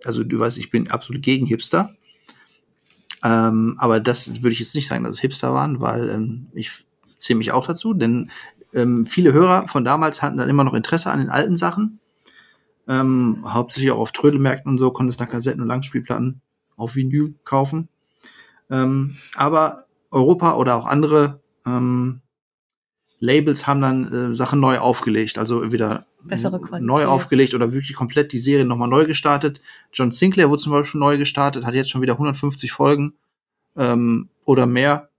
[0.04, 1.96] Also du weißt, ich bin absolut gegen Hipster.
[3.24, 6.86] Ähm, aber das würde ich jetzt nicht sagen, dass es Hipster waren, weil ähm, ich
[7.18, 8.32] zähle mich auch dazu, denn
[8.74, 12.00] ähm, viele Hörer von damals hatten dann immer noch Interesse an den alten Sachen.
[12.88, 16.42] Ähm, hauptsächlich auch auf Trödelmärkten und so, konntest da Kassetten und Langspielplatten
[16.76, 17.90] auf Vinyl kaufen.
[18.70, 22.22] Ähm, aber Europa oder auch andere ähm,
[23.20, 26.86] Labels haben dann äh, Sachen neu aufgelegt, also wieder Bessere Qualität.
[26.88, 29.62] neu aufgelegt oder wirklich komplett die Serie nochmal neu gestartet.
[29.94, 33.14] John Sinclair wurde zum Beispiel neu gestartet, hat jetzt schon wieder 150 Folgen
[33.78, 35.10] ähm, oder mehr.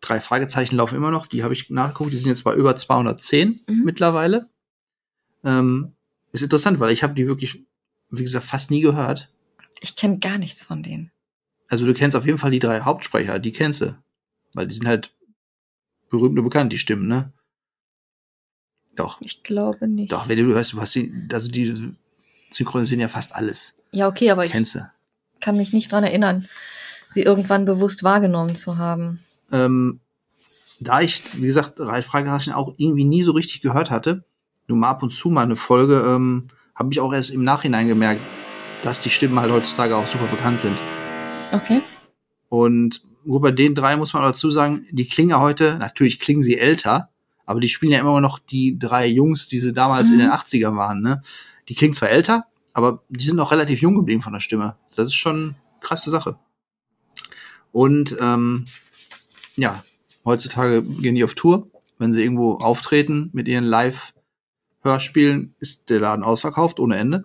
[0.00, 3.60] Drei Fragezeichen laufen immer noch, die habe ich nachgeguckt, die sind jetzt bei über 210
[3.68, 3.82] Mhm.
[3.84, 4.48] mittlerweile.
[5.44, 5.92] Ähm,
[6.32, 7.62] ist interessant, weil ich habe die wirklich,
[8.10, 9.28] wie gesagt, fast nie gehört.
[9.80, 11.10] Ich kenne gar nichts von denen.
[11.68, 13.96] Also du kennst auf jeden Fall die drei Hauptsprecher, die kennst du.
[14.54, 15.14] Weil die sind halt
[16.10, 17.32] berühmt und bekannt, die Stimmen, ne?
[18.96, 19.20] Doch.
[19.20, 20.12] Ich glaube nicht.
[20.12, 21.92] Doch, wenn du hörst, du hast die, also die
[22.50, 23.76] synchronisieren ja fast alles.
[23.92, 24.80] Ja, okay, aber ich Kennst du.
[25.40, 26.46] kann mich nicht dran erinnern,
[27.14, 29.20] sie irgendwann bewusst wahrgenommen zu haben.
[29.50, 30.00] Ähm,
[30.80, 34.24] da ich, wie gesagt, drei Fragezeichen auch irgendwie nie so richtig gehört hatte,
[34.66, 37.88] nur mal ab und zu mal eine Folge, ähm, habe ich auch erst im Nachhinein
[37.88, 38.22] gemerkt,
[38.82, 40.82] dass die Stimmen halt heutzutage auch super bekannt sind.
[41.52, 41.82] Okay.
[42.48, 46.58] Und nur bei den drei muss man dazu sagen, die klingen heute, natürlich klingen sie
[46.58, 47.10] älter,
[47.46, 50.14] aber die spielen ja immer noch die drei Jungs, die sie damals Mhm.
[50.14, 51.22] in den 80er waren, ne?
[51.68, 54.76] Die klingen zwar älter, aber die sind auch relativ jung geblieben von der Stimme.
[54.88, 56.38] Das ist schon eine krasse Sache.
[57.70, 58.66] Und ähm,
[59.56, 59.82] ja,
[60.24, 61.68] heutzutage gehen die auf Tour.
[61.98, 67.24] Wenn sie irgendwo auftreten mit ihren Live-Hörspielen, ist der Laden ausverkauft ohne Ende.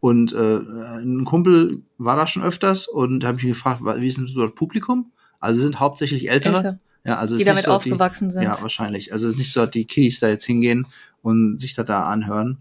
[0.00, 4.18] Und äh, ein Kumpel war da schon öfters und habe ich mich gefragt, wie ist
[4.18, 5.12] denn so das Publikum?
[5.40, 6.56] Also sind hauptsächlich Ältere.
[6.56, 8.42] Älter, Ja, also die damit so, dass die, aufgewachsen sind.
[8.42, 9.12] ja, wahrscheinlich.
[9.12, 10.86] Also es ist nicht so, dass die Kiddies da jetzt hingehen
[11.22, 12.58] und sich das da anhören.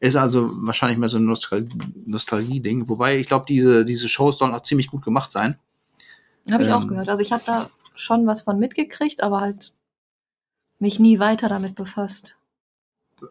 [0.00, 1.66] Ist also wahrscheinlich mehr so ein Nostal
[2.06, 2.88] Nostalgie-Ding.
[2.88, 5.58] Wobei ich glaube, diese, diese Shows sollen auch ziemlich gut gemacht sein.
[6.50, 7.08] Habe ich auch ähm, gehört.
[7.08, 9.72] Also ich habe da schon was von mitgekriegt, aber halt
[10.78, 12.36] mich nie weiter damit befasst.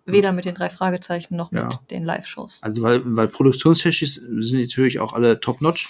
[0.05, 1.67] Weder mit den drei Fragezeichen noch Ja.
[1.67, 2.59] mit den Live-Shows.
[2.61, 5.89] Also weil, weil produktionstechnisch sind natürlich auch alle top-notch.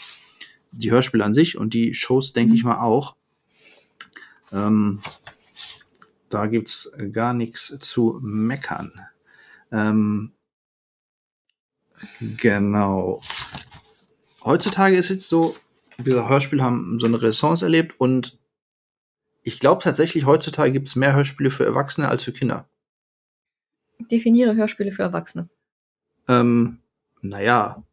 [0.71, 2.55] Die Hörspiele an sich und die Shows, denke Mhm.
[2.57, 3.15] ich mal, auch.
[4.53, 5.01] Ähm,
[6.29, 8.91] da gibt's gar nichts zu meckern.
[9.71, 10.31] Ähm,
[12.37, 13.21] genau.
[14.43, 15.55] Heutzutage ist es so,
[15.97, 18.37] diese Hörspiele haben so eine Renaissance erlebt und
[19.43, 22.67] ich glaube tatsächlich, heutzutage gibt's mehr Hörspiele für Erwachsene als für Kinder.
[24.11, 25.49] Definiere Hörspiele für Erwachsene.
[26.27, 26.79] ähm,
[27.21, 27.83] naja,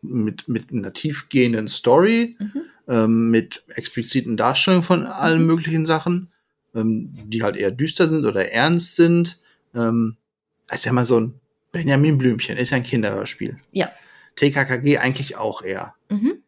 [0.00, 2.62] mit, mit einer tiefgehenden Story, Mhm.
[2.88, 5.46] Ähm, mit expliziten Darstellungen von allen Mhm.
[5.46, 6.30] möglichen Sachen,
[6.74, 9.40] ähm, die halt eher düster sind oder ernst sind.
[9.74, 10.16] Ähm,
[10.70, 11.34] ist ja mal so ein
[11.70, 13.56] Benjamin Blümchen, ist ja ein Kinderhörspiel.
[13.72, 13.90] Ja.
[14.36, 15.94] TKKG eigentlich auch eher.
[16.08, 16.42] Mhm.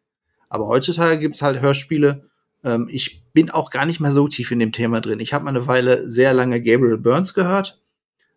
[0.49, 2.29] Aber heutzutage gibt's halt Hörspiele.
[2.63, 5.19] Ähm, ich bin auch gar nicht mehr so tief in dem Thema drin.
[5.19, 7.79] Ich habe mal eine Weile sehr lange Gabriel Burns gehört.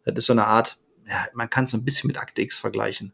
[0.05, 2.59] Das ist so eine Art, ja, man kann es so ein bisschen mit Akte X
[2.59, 3.13] vergleichen.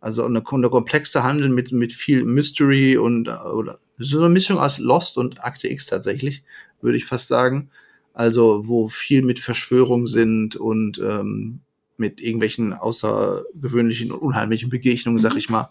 [0.00, 4.78] Also eine, eine komplexe Handel mit, mit viel Mystery und oder so eine Mischung aus
[4.78, 6.44] Lost und Akte X tatsächlich,
[6.80, 7.70] würde ich fast sagen.
[8.14, 11.60] Also, wo viel mit Verschwörung sind und ähm,
[11.96, 15.38] mit irgendwelchen außergewöhnlichen und unheimlichen Begegnungen, sag Mhm.
[15.38, 15.70] ich mal.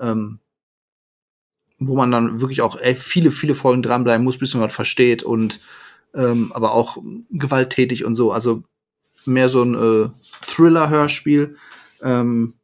[0.00, 0.38] Ähm,
[1.78, 5.22] wo man dann wirklich auch ey, viele, viele Folgen dranbleiben muss, bis man was versteht
[5.22, 5.60] und
[6.14, 6.98] ähm, aber auch
[7.30, 8.32] gewalttätig und so.
[8.32, 8.62] Also
[9.24, 10.10] mehr so ein äh,
[10.46, 11.56] Thriller-Hörspiel.
[12.02, 12.54] Ähm,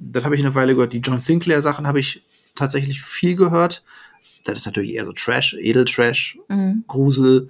[0.00, 0.92] das habe ich eine Weile gehört.
[0.92, 2.22] Die John Sinclair-Sachen habe ich
[2.54, 3.84] tatsächlich viel gehört.
[4.44, 6.84] Das ist natürlich eher so Trash, Edeltrash, Mhm.
[6.86, 7.48] Grusel,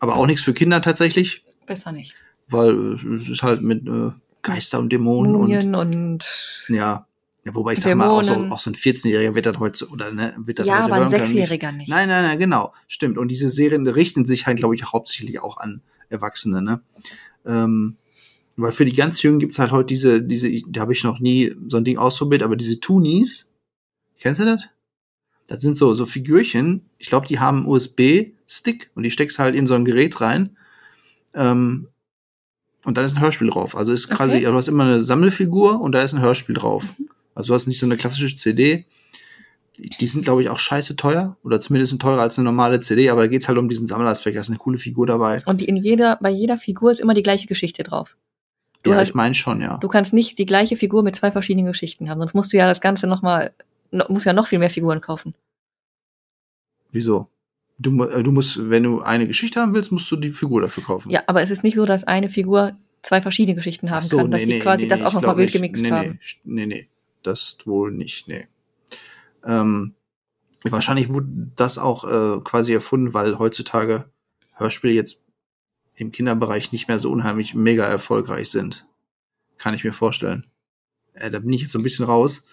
[0.00, 2.14] aber auch nichts für Kinder tatsächlich, Besser nicht.
[2.48, 4.10] weil es ist halt mit äh,
[4.42, 6.24] Geister und Dämonen Mumien und,
[6.68, 7.04] ja.
[7.44, 8.52] Ja, wobei ich sag mal, auch so, Dämonen.
[8.52, 11.10] auch so ein 14-Jähriger wird das heute, oder ne, wird das ja, aber ein hören
[11.12, 11.26] können.
[11.26, 11.88] Sechsjähriger nicht.
[11.88, 12.74] Nein, nein, nein, genau.
[12.88, 13.16] Stimmt.
[13.16, 16.80] Und diese Serien richten sich halt, glaube ich, hauptsächlich auch an Erwachsene, ne?
[17.46, 17.96] Ähm,
[18.62, 21.54] weil für die ganz Jungen gibt's halt heute diese, diese, da habe ich noch nie
[21.68, 23.52] so ein Ding ausprobiert, aber diese Toonies,
[24.18, 24.64] kennst du das?
[25.46, 29.54] Das sind so, so Figürchen, ich glaube, die haben einen USB-Stick und die steckst halt
[29.54, 30.56] in so ein Gerät rein.
[31.34, 31.88] Ähm,
[32.84, 33.76] und dann ist ein Hörspiel drauf.
[33.76, 34.44] Also ist quasi, Okay.
[34.46, 36.84] du hast immer eine Sammelfigur und da ist ein Hörspiel drauf.
[37.34, 38.86] Also du hast nicht so eine klassische CD.
[40.00, 41.36] Die, sind, glaube ich, auch scheiße teuer.
[41.44, 44.36] Oder zumindest sind teurer als eine normale CD, aber da geht's halt um diesen Sammelaspekt.
[44.36, 45.40] Da ist eine coole Figur dabei.
[45.46, 48.16] Und die in jeder, bei jeder Figur ist immer die gleiche Geschichte drauf.
[48.88, 49.76] Du ja, hast- ich meine schon, ja.
[49.76, 52.66] Du kannst nicht die gleiche Figur mit zwei verschiedenen Geschichten haben, sonst musst du ja
[52.66, 53.52] das Ganze nochmal,
[53.90, 55.34] no, musst ja noch viel mehr Figuren kaufen.
[56.90, 57.28] Wieso?
[57.78, 60.82] Du, äh, du musst, wenn du eine Geschichte haben willst, musst du die Figur dafür
[60.84, 61.10] kaufen.
[61.10, 64.30] Ja, aber es ist nicht so, dass eine Figur zwei verschiedene Geschichten haben so, kann,
[64.30, 66.18] dass nee, die nee, quasi nee, das auch nochmal wild gemixt nee, haben.
[66.44, 66.88] Nee, nee, nee,
[67.22, 68.48] das wohl nicht, nee.
[69.44, 69.94] Ähm,
[70.64, 74.06] wahrscheinlich wurde das auch äh, quasi erfunden, weil heutzutage
[74.54, 75.22] Hörspiele jetzt
[75.98, 78.86] im Kinderbereich nicht mehr so unheimlich mega erfolgreich sind.
[79.58, 80.46] Kann ich mir vorstellen.
[81.12, 82.46] Äh, da bin ich jetzt so ein bisschen raus.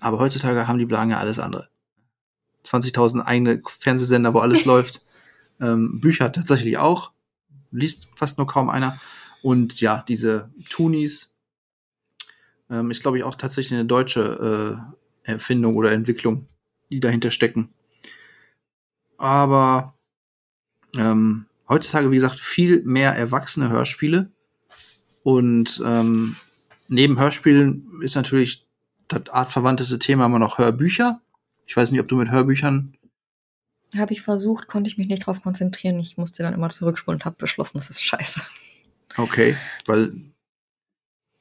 [0.00, 1.68] Aber heutzutage haben die Blagen ja alles andere.
[2.64, 5.04] 20.000 eigene Fernsehsender, wo alles läuft.
[5.60, 7.12] Ähm, Bücher tatsächlich auch.
[7.72, 9.00] Liest fast nur kaum einer.
[9.42, 11.34] Und ja, diese Toonies
[12.70, 14.86] ähm, ist, glaube ich, auch tatsächlich eine deutsche
[15.24, 16.46] äh, Erfindung oder Entwicklung,
[16.90, 17.70] die dahinter stecken.
[19.18, 19.94] Aber
[20.96, 24.30] ähm, heutzutage, wie gesagt, viel mehr erwachsene Hörspiele.
[25.22, 26.36] Und ähm,
[26.88, 28.66] neben Hörspielen ist natürlich
[29.08, 31.20] das artverwandteste Thema immer noch Hörbücher.
[31.66, 32.94] Ich weiß nicht, ob du mit Hörbüchern.
[33.96, 35.98] Habe ich versucht, konnte ich mich nicht drauf konzentrieren.
[35.98, 38.40] Ich musste dann immer zurückspulen und habe beschlossen, das ist scheiße.
[39.16, 40.12] Okay, weil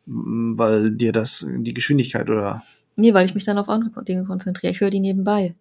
[0.05, 2.63] weil dir das die Geschwindigkeit oder
[2.95, 4.71] Nee, weil ich mich dann auf andere Dinge konzentriere.
[4.71, 5.55] Ich höre die nebenbei.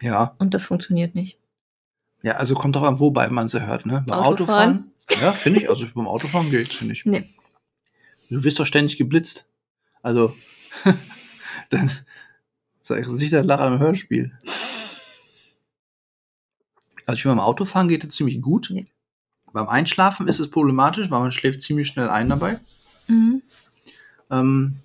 [0.00, 1.38] ja Und das funktioniert nicht.
[2.22, 4.92] Ja also kommt doch an wobei man sie hört ne beim Autofahren?
[5.08, 7.24] Autofahren ja finde ich also beim Autofahren geht's finde ich Nee.
[8.30, 9.46] du wirst doch ständig geblitzt
[10.02, 10.34] also
[11.70, 11.90] dann
[12.80, 14.32] sag ich sicher Lacher im Hörspiel
[17.06, 18.86] also ich finde, beim Autofahren geht es ziemlich gut Nee.
[19.52, 22.58] beim Einschlafen ist es problematisch weil man schläft ziemlich schnell ein dabei
[23.08, 23.42] Mhm.
[24.30, 24.76] Ähm,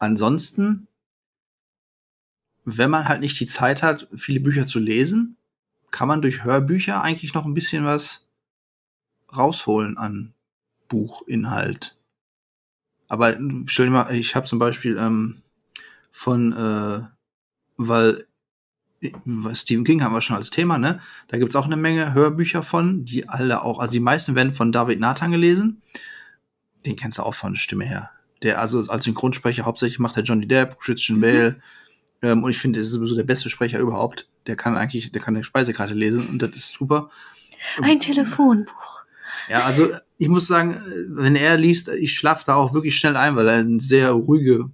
[0.00, 0.88] ansonsten,
[2.64, 5.36] wenn man halt nicht die Zeit hat, viele Bücher zu lesen,
[5.92, 8.26] kann man durch Hörbücher eigentlich noch ein bisschen was
[9.36, 10.34] rausholen an
[10.88, 11.96] Buchinhalt.
[13.08, 15.42] Aber stell dir mal, ich habe zum Beispiel ähm,
[16.10, 17.02] von, äh,
[17.76, 18.26] weil
[19.54, 21.00] Stephen King haben wir schon als Thema, ne?
[21.28, 24.72] Da gibt's auch eine Menge Hörbücher von, die alle auch, also die meisten werden von
[24.72, 25.82] David Nathan gelesen.
[26.86, 28.10] Den kennst du auch von der Stimme her.
[28.42, 31.22] Der also als Synchronsprecher hauptsächlich macht der Johnny Depp, Christian Mhm.
[31.22, 31.62] Bale.
[32.22, 34.28] Ähm, und ich finde, er ist sowieso der beste Sprecher überhaupt.
[34.46, 37.10] Der kann eigentlich, der kann eine Speisekarte lesen und das ist super.
[37.80, 39.04] Ein Telefonbuch.
[39.48, 43.36] Ja, also ich muss sagen, wenn er liest, ich schlafe da auch wirklich schnell ein,
[43.36, 44.70] weil er eine sehr ruhige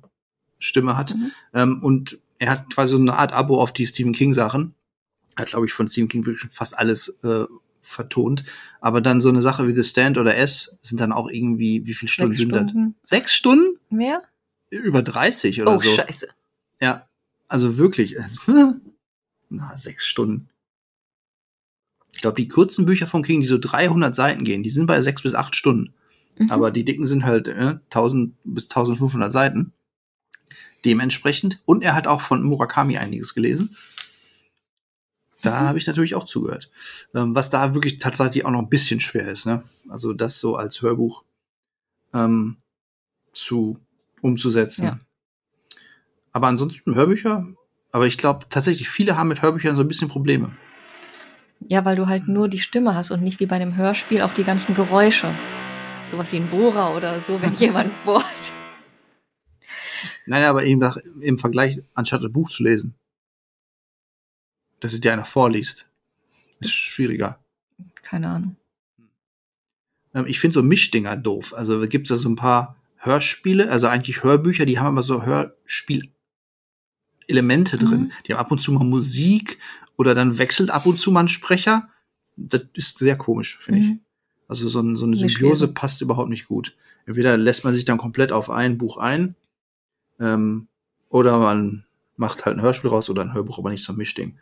[0.59, 1.15] Stimme hat.
[1.15, 1.31] Mhm.
[1.55, 4.75] Ähm, und er hat quasi so eine Art Abo auf die Stephen King Sachen.
[5.37, 7.45] Hat, glaube ich, von Stephen King wirklich schon fast alles äh,
[7.83, 8.45] vertont.
[8.81, 11.95] Aber dann so eine Sache wie The Stand oder S sind dann auch irgendwie, wie
[11.95, 12.63] viele Stunden Sechs sind das?
[12.71, 13.79] Stunden Sechs Stunden?
[13.91, 14.23] mehr?
[14.71, 15.95] Über 30 oder Oh, so.
[15.95, 16.29] scheiße.
[16.81, 17.09] Ja,
[17.49, 18.17] also wirklich.
[19.51, 20.49] Na, sechs Stunden.
[22.13, 25.01] Ich glaube, die kurzen Bücher von King, die so 300 Seiten gehen, die sind bei
[25.03, 25.95] sechs bis acht Stunden.
[26.39, 26.51] Mhm.
[26.51, 29.73] Aber die dicken sind halt äh, 1000 bis 1500 Seiten.
[30.85, 31.61] Dementsprechend.
[31.65, 33.77] Und er hat auch von Murakami einiges gelesen.
[35.43, 35.67] Da Mhm.
[35.69, 36.71] habe ich natürlich auch zugehört.
[37.15, 39.47] Ähm, was da wirklich tatsächlich auch noch ein bisschen schwer ist.
[39.47, 39.63] Ne?
[39.89, 41.25] Also das so als Hörbuch
[42.13, 42.57] ähm,
[43.33, 43.79] zu
[44.21, 44.85] umzusetzen.
[44.85, 45.01] Ja.
[46.33, 47.47] Aber ansonsten Hörbücher.
[47.91, 50.57] Aber ich glaube tatsächlich, viele haben mit Hörbüchern so ein bisschen Probleme.
[51.61, 54.35] Ja, weil du halt nur die Stimme hast und nicht wie bei einem Hörspiel auch
[54.35, 55.35] die ganzen Geräusche.
[56.07, 58.25] Sowas wie ein Bohrer oder so, wenn jemand bohrt.
[60.27, 62.95] Nein, aber eben nach, im Vergleich, anstatt ein Buch zu lesen,
[64.81, 65.89] dass dir einer vorliest,
[66.61, 67.39] ist schwieriger.
[68.03, 68.57] Keine Ahnung.
[70.15, 71.55] Ähm, ich finde so Mischdinger doof.
[71.55, 75.25] Also da gibt's ja so ein paar Hörspiele, also eigentlich Hörbücher, die haben aber so
[75.25, 76.18] Hörspiel-Elemente
[77.29, 78.01] drin.
[78.01, 78.13] Mhm.
[78.27, 79.59] Die haben ab und zu mal Musik
[79.97, 81.89] oder dann wechselt ab und zu mal ein Sprecher.
[82.37, 83.87] Das ist sehr komisch, finde ich.
[83.87, 84.01] Mhm.
[84.49, 85.75] Also so, ein, so eine Symbiose schwierig.
[85.75, 86.75] passt überhaupt nicht gut.
[87.05, 89.35] Entweder lässt man sich dann komplett auf ein Buch ein,
[90.21, 90.69] ähm,
[91.09, 91.85] oder man
[92.17, 94.39] macht halt ein Hörspiel raus oder ein Hörbuch, aber nicht so ein Mischding.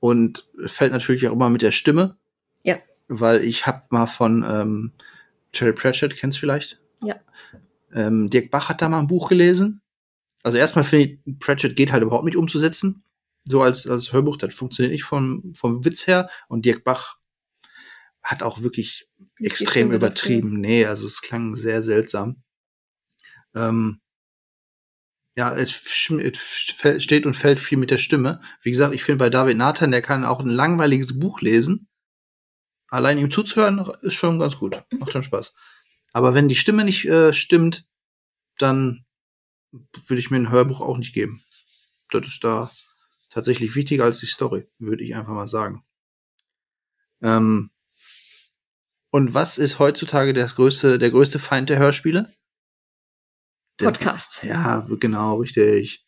[0.00, 2.16] Und fällt natürlich auch immer mit der Stimme.
[2.62, 2.76] Ja.
[3.08, 4.92] Weil ich hab mal von ähm,
[5.52, 6.80] Terry Pratchett, kennst du vielleicht?
[7.02, 7.16] Ja.
[7.92, 9.80] Ähm, Dirk Bach hat da mal ein Buch gelesen.
[10.48, 13.04] Also erstmal finde ich, Pratchett geht halt überhaupt nicht umzusetzen.
[13.44, 16.30] So als, als Hörbuch, das funktioniert nicht vom, vom Witz her.
[16.48, 17.18] Und Dirk Bach
[18.22, 20.58] hat auch wirklich extrem übertrieben.
[20.58, 22.42] Nee, also es klang sehr seltsam.
[23.54, 24.00] Ähm,
[25.36, 28.40] ja, es, steht und fällt viel mit der Stimme.
[28.62, 31.88] Wie gesagt, ich finde bei David Nathan, der kann auch ein langweiliges Buch lesen.
[32.88, 34.82] Allein ihm zuzuhören ist schon ganz gut.
[34.98, 35.54] Macht schon Spaß.
[36.14, 37.86] Aber wenn die Stimme nicht äh, stimmt,
[38.56, 39.04] dann
[39.72, 41.42] würde ich mir ein Hörbuch auch nicht geben.
[42.10, 42.70] Das ist da
[43.30, 45.84] tatsächlich wichtiger als die Story, würde ich einfach mal sagen.
[47.22, 47.70] Ähm,
[49.10, 52.32] und was ist heutzutage das größte, der größte Feind der Hörspiele?
[53.80, 54.42] Der- Podcasts.
[54.42, 56.04] Ja, genau, richtig.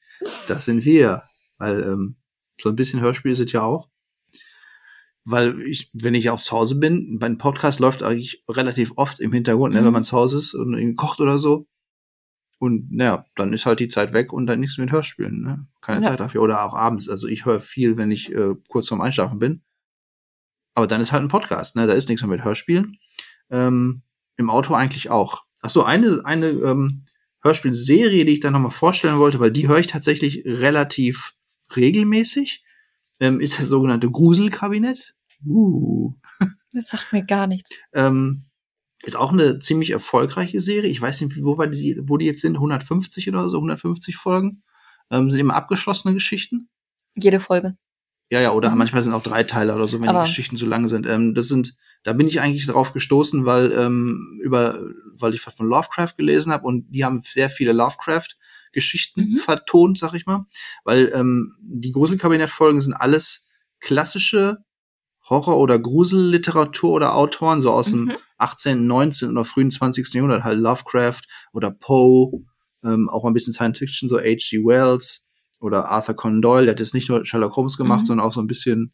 [0.49, 1.23] Das sind wir.
[1.59, 2.17] Weil ähm,
[2.61, 3.89] so ein bisschen Hörspiel sind ja auch.
[5.25, 9.33] Weil ich, wenn ich auch zu Hause bin, mein Podcast läuft eigentlich relativ oft im
[9.33, 9.87] Hintergrund, ne, Mhm.
[9.87, 11.69] wenn man zu Hause ist und irgendwie kocht oder so.
[12.61, 15.41] Und naja, dann ist halt die Zeit weg und dann nichts mit Hörspielen.
[15.41, 15.67] Ne?
[15.81, 16.11] Keine Ja.
[16.11, 16.43] Zeit dafür.
[16.43, 17.09] Oder auch abends.
[17.09, 19.63] Also ich höre viel, wenn ich äh, kurz vorm Einschlafen bin.
[20.75, 21.87] Aber dann ist halt ein Podcast, ne?
[21.87, 22.99] Da ist nichts mehr mit Hörspielen.
[23.49, 24.03] Ähm,
[24.37, 25.43] Im Auto eigentlich auch.
[25.63, 27.07] Ach so, eine, eine ähm,
[27.43, 31.33] Hörspielserie, die ich da nochmal vorstellen wollte, weil die höre ich tatsächlich relativ
[31.75, 32.63] regelmäßig,
[33.21, 35.15] ähm, ist das sogenannte Gruselkabinett.
[35.47, 36.13] Uh.
[36.73, 37.79] Das sagt mir gar nichts.
[37.93, 38.45] Ähm,
[39.03, 40.91] ist auch eine ziemlich erfolgreiche Serie.
[40.91, 44.63] Ich weiß nicht, wo, die, wo die jetzt sind, 150 oder so, 150 Folgen.
[45.11, 46.69] Ähm, sind immer abgeschlossene Geschichten.
[47.17, 47.77] Jede Folge.
[48.31, 48.79] Ja, ja, oder Mhm.
[48.79, 51.07] manchmal sind auch drei Teile oder so, wenn Aber- die Geschichten zu lang sind.
[51.07, 54.81] Ähm, das sind, da bin ich eigentlich drauf gestoßen, weil ähm, über,
[55.19, 59.37] weil ich was von Lovecraft gelesen habe und die haben sehr viele Lovecraft-Geschichten Mhm.
[59.39, 60.47] vertont, sag ich mal,
[60.85, 63.49] weil ähm, die Gruselkabinett-Folgen sind alles
[63.81, 64.59] klassische
[65.31, 68.13] Horror- oder Gruselliteratur oder Autoren, so aus dem Mhm.
[68.39, 69.31] 18., 19.
[69.31, 70.13] oder frühen 20.
[70.15, 72.43] Jahrhundert, halt Lovecraft oder Poe,
[72.85, 74.59] ähm, auch mal ein bisschen Science Fiction, so H.G.
[74.65, 75.27] Wells
[75.61, 78.07] oder Arthur Conan Doyle, der hat jetzt nicht nur Sherlock Holmes gemacht, Mhm.
[78.07, 78.93] sondern auch so ein bisschen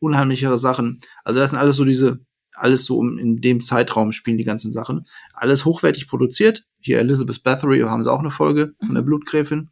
[0.00, 1.00] unheimlichere Sachen.
[1.24, 2.20] Also das sind alles so diese,
[2.52, 5.06] alles so um, in dem Zeitraum spielen die ganzen Sachen.
[5.34, 6.64] Alles hochwertig produziert.
[6.80, 9.06] Hier Elizabeth Bathory haben sie auch eine Folge von der Mhm.
[9.06, 9.70] Blutgräfin.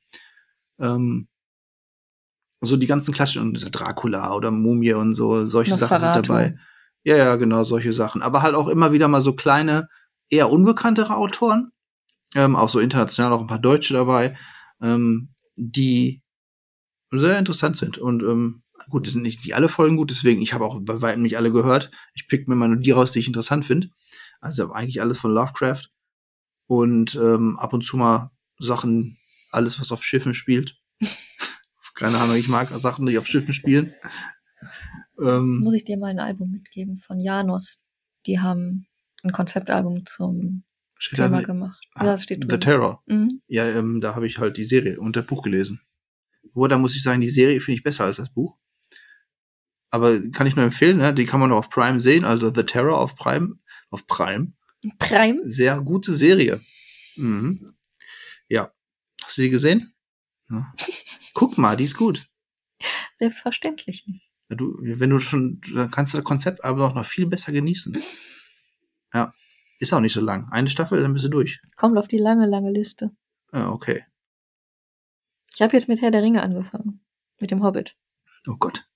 [0.79, 1.29] Ähm,
[2.66, 6.29] so die ganzen klassischen, Dracula oder Mumie und so, solche Sachen sind Nosferatu.
[6.29, 6.59] dabei.
[7.05, 8.22] Ja, ja, genau, solche Sachen.
[8.22, 9.88] Aber halt auch immer wieder mal so kleine,
[10.29, 11.71] eher unbekanntere Autoren.
[12.35, 14.37] Ähm, auch so international auch ein paar Deutsche dabei,
[14.81, 16.23] ähm, die
[17.12, 17.98] sehr interessant sind.
[17.98, 21.00] Und ähm, gut, das sind nicht die alle Folgen gut, deswegen, ich habe auch bei
[21.00, 21.90] weitem nicht alle gehört.
[22.15, 23.88] Ich pick mir mal nur die raus, die ich interessant finde.
[24.40, 25.90] Also eigentlich alles von Lovecraft.
[26.67, 29.19] Und ähm, ab und zu mal Sachen,
[29.50, 30.77] alles, was auf Schiffen spielt.
[31.94, 33.94] Keine Ahnung, ich mag Sachen, die auf Schiffen spielen.
[35.20, 37.84] Ähm, Muss ich dir mal ein Album mitgeben von Janus.
[38.26, 38.86] Die haben
[39.22, 40.64] ein Konzeptalbum zum
[40.98, 41.84] Thema gemacht.
[41.94, 42.58] Ah, ja, das steht The.
[42.58, 43.02] Terror.
[43.06, 43.42] Mhm.
[43.46, 45.80] Ja, ähm, da habe ich halt die Serie und das Buch gelesen.
[46.52, 48.56] Wo, da muss ich sagen, die Serie finde ich besser als das Buch.
[49.90, 51.14] Aber kann ich nur empfehlen, ne?
[51.14, 53.58] Die kann man auch auf Prime sehen, also The Terror auf Prime,
[53.90, 54.52] auf Prime.
[54.98, 55.40] Prime.
[55.44, 56.60] Sehr gute Serie.
[57.16, 57.74] Mhm.
[58.48, 58.72] Ja.
[59.24, 59.93] Hast du die gesehen?
[60.55, 60.75] Ja.
[61.35, 62.27] Guck mal, die ist gut.
[63.19, 64.31] Selbstverständlich nicht.
[64.48, 67.52] Ja, Du, wenn du schon, dann kannst du das Konzept aber auch noch viel besser
[67.52, 68.00] genießen.
[69.13, 69.33] Ja.
[69.81, 70.48] Ist auch nicht so lang.
[70.50, 71.61] Eine Staffel, dann bist du durch.
[71.77, 73.11] Kommt auf die lange, lange Liste.
[73.52, 74.05] Ja, okay.
[75.55, 77.00] Ich habe jetzt mit Herr der Ringe angefangen.
[77.40, 77.96] Mit dem Hobbit.
[78.46, 78.88] Oh Gott.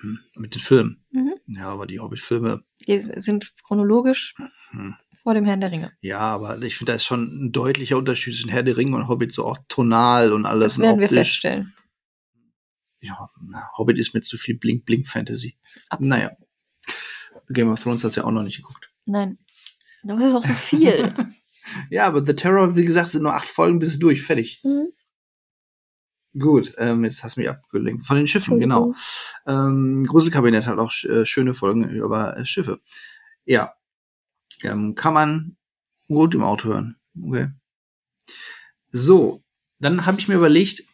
[0.00, 0.20] Hm.
[0.36, 1.04] Mit den Filmen.
[1.10, 1.34] Mhm.
[1.46, 4.34] Ja, aber die Hobbit-Filme, Die sind chronologisch
[4.70, 4.96] hm.
[5.24, 5.92] Vor dem Herrn der Ringe.
[6.00, 9.08] ja, aber ich finde, da ist schon ein deutlicher Unterschied zwischen Herr der Ringe und
[9.08, 11.74] Hobbit, so auch tonal und alles Das werden wir feststellen.
[13.00, 13.30] Ja,
[13.76, 15.56] Hobbit ist mir zu viel Blink-Blink-Fantasy.
[15.98, 16.30] Naja.
[17.48, 18.90] Game of Thrones hat's ja auch noch nicht geguckt.
[19.04, 19.38] Nein.
[20.04, 21.14] Das ist auch so viel.
[21.88, 24.60] Ja, aber The Terror, wie gesagt, sind nur acht Folgen bis durch, fertig.
[24.64, 24.88] Mhm.
[26.38, 28.06] Gut, ähm, jetzt hast du mich abgelenkt.
[28.06, 28.94] Von den Schiffen, genau.
[29.46, 32.80] Ähm, Gruselkabinett hat auch äh, schöne Folgen über äh, Schiffe.
[33.46, 33.72] Ja.
[34.62, 35.56] Ähm, kann man
[36.08, 36.96] gut im Auto hören.
[37.20, 37.48] Okay.
[38.90, 39.42] So,
[39.80, 40.84] dann habe ich mir überlegt,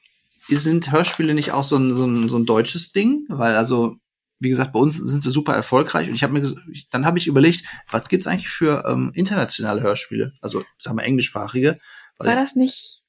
[0.48, 3.26] sind Hörspiele nicht auch so ein, so, ein, so ein deutsches Ding?
[3.28, 3.96] Weil also,
[4.38, 6.54] wie gesagt, bei uns sind sie super erfolgreich und ich habe mir,
[6.90, 10.32] dann habe ich überlegt, was gibt's eigentlich für ähm, internationale Hörspiele?
[10.40, 11.78] Also, sagen wir englischsprachige.
[12.18, 13.02] War das nicht,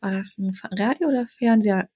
[0.00, 1.88] war das ein Radio- oder Fernseher,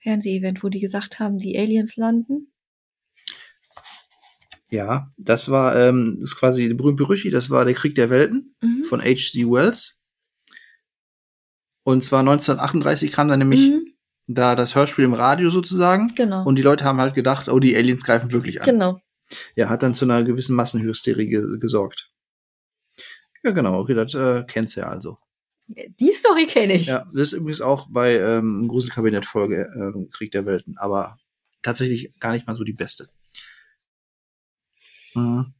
[0.00, 2.53] Fernseh-Event, wo die gesagt haben, die Aliens landen?
[4.70, 8.54] Ja, das war ähm, das ist quasi berühmt berüchtigt, das war der Krieg der Welten
[8.62, 8.84] Mhm.
[8.88, 9.44] von H.G.
[9.50, 10.00] Wells.
[11.84, 13.86] Und zwar 1938 kam dann nämlich Mhm.
[14.26, 16.14] da das Hörspiel im Radio sozusagen.
[16.14, 16.44] Genau.
[16.46, 18.66] Und die Leute haben halt gedacht, oh, die Aliens greifen wirklich an.
[18.66, 19.00] genau.
[19.56, 22.10] Ja, hat dann zu einer gewissen Massenhysterie ge gesorgt.
[23.42, 25.18] Ja, genau, okay, das äh, kennst du ja also.
[25.66, 26.86] Die Story kenne ich.
[26.86, 31.18] Ja, das ist übrigens auch bei ähm, Gruselkabinett-Folge ähm, Krieg der Welten, aber
[31.62, 33.08] tatsächlich gar nicht mal so die beste.
[35.14, 35.54] Mhm.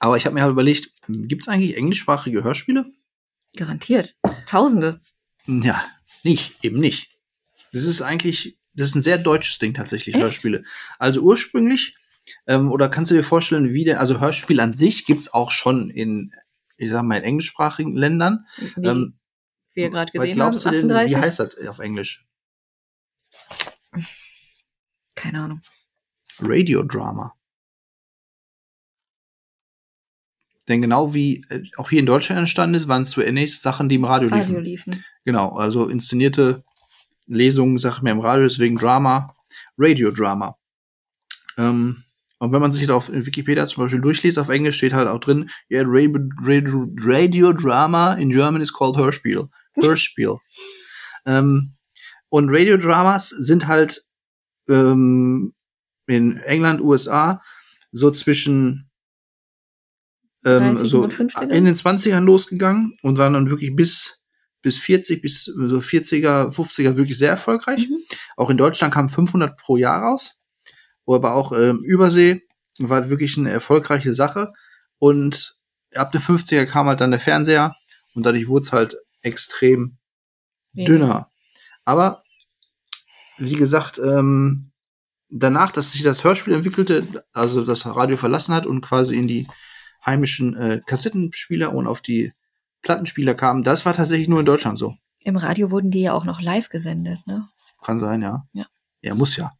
[0.00, 2.92] Aber ich habe mir halt überlegt, gibt's eigentlich englischsprachige Hörspiele?
[3.56, 4.16] Garantiert.
[4.46, 5.00] Tausende.
[5.46, 5.84] Ja,
[6.22, 7.10] nicht, eben nicht.
[7.72, 10.22] Das ist eigentlich, das ist ein sehr deutsches Ding tatsächlich, Echt?
[10.22, 10.64] Hörspiele.
[10.98, 11.96] Also ursprünglich,
[12.46, 15.90] ähm, oder kannst du dir vorstellen, wie denn, also Hörspiel an sich gibt's auch schon
[15.90, 16.32] in,
[16.76, 18.46] ich sag mal, in englischsprachigen Ländern.
[18.76, 19.18] Wie Ähm,
[19.74, 21.16] wir gerade gesehen haben, glaubst du denn, 38.
[21.16, 22.26] wie heißt das auf Englisch?
[25.14, 25.62] Keine Ahnung.
[26.38, 27.34] Radiodrama.
[30.68, 33.96] Denn genau wie äh, auch hier in Deutschland entstanden ist, waren es zunächst Sachen, die
[33.96, 34.54] im Radio liefen.
[34.54, 35.04] Radio liefen.
[35.24, 36.64] Genau, also inszenierte
[37.26, 39.34] Lesungen, ich mir im Radio, deswegen Drama,
[39.78, 40.56] Radiodrama.
[41.56, 42.04] Ähm,
[42.38, 45.20] und wenn man sich da auf Wikipedia zum Beispiel durchliest, auf Englisch steht halt auch
[45.20, 49.48] drin, yeah, Radio, Radio, Radiodrama in German is called Hörspiel.
[49.80, 50.36] Hörspiel.
[51.26, 51.74] ähm,
[52.28, 54.04] und Radiodramas sind halt
[54.68, 55.54] ähm,
[56.06, 57.40] in England, USA
[57.92, 58.90] so zwischen
[60.44, 61.50] ähm, 30 so und 50er?
[61.50, 64.20] in den 20ern losgegangen und waren dann wirklich bis
[64.62, 67.88] bis 40 bis so 40er 50er wirklich sehr erfolgreich.
[67.88, 67.98] Mhm.
[68.36, 70.40] Auch in Deutschland kamen 500 pro Jahr raus,
[71.06, 72.42] aber auch ähm, Übersee
[72.78, 74.52] war wirklich eine erfolgreiche Sache
[74.98, 75.56] und
[75.94, 77.74] ab den 50er kam halt dann der Fernseher
[78.14, 79.98] und dadurch wurde es halt extrem
[80.72, 80.92] Weniger.
[80.92, 81.30] dünner.
[81.84, 82.22] Aber
[83.36, 84.72] wie gesagt, ähm,
[85.28, 89.46] danach, dass sich das Hörspiel entwickelte, also das Radio verlassen hat und quasi in die
[90.04, 92.32] heimischen äh, Kassettenspieler und auf die
[92.82, 94.96] Plattenspieler kam, das war tatsächlich nur in Deutschland so.
[95.20, 97.48] Im Radio wurden die ja auch noch live gesendet, ne?
[97.82, 98.46] Kann sein, ja.
[98.52, 98.66] Ja.
[99.00, 99.52] Ja, muss ja.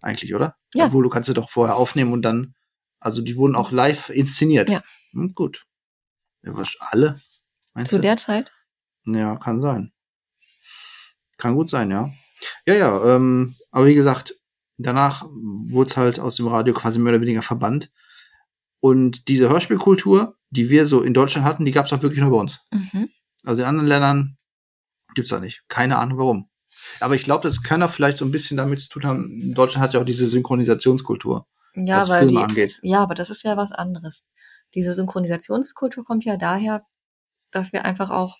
[0.00, 0.56] Eigentlich, oder?
[0.74, 0.86] Ja.
[0.86, 2.54] Obwohl, du kannst sie doch vorher aufnehmen und dann,
[3.00, 4.70] also die wurden auch live inszeniert.
[4.70, 4.82] Ja.
[5.12, 5.66] Hm, gut.
[6.42, 7.20] Ja, was, alle?
[7.74, 8.02] Meinst Zu du?
[8.02, 8.52] der Zeit.
[9.04, 9.92] Ja, kann sein.
[11.36, 12.10] Kann gut sein, ja.
[12.66, 14.34] Ja, ja, ähm, aber wie gesagt,
[14.78, 17.90] danach wurde es halt aus dem Radio quasi mehr oder weniger verbannt.
[18.88, 22.30] Und diese Hörspielkultur, die wir so in Deutschland hatten, die gab es auch wirklich nur
[22.30, 22.60] bei uns.
[22.70, 23.08] Mhm.
[23.44, 24.36] Also in anderen Ländern
[25.14, 25.64] gibt's da nicht.
[25.68, 26.48] Keine Ahnung warum.
[27.00, 29.54] Aber ich glaube, das kann auch vielleicht so ein bisschen damit zu tun haben.
[29.54, 32.78] Deutschland hat ja auch diese Synchronisationskultur, Ja, was weil Filme die, angeht.
[32.82, 34.28] ja, aber das ist ja was anderes.
[34.74, 36.84] Diese Synchronisationskultur kommt ja daher,
[37.50, 38.36] dass wir einfach auch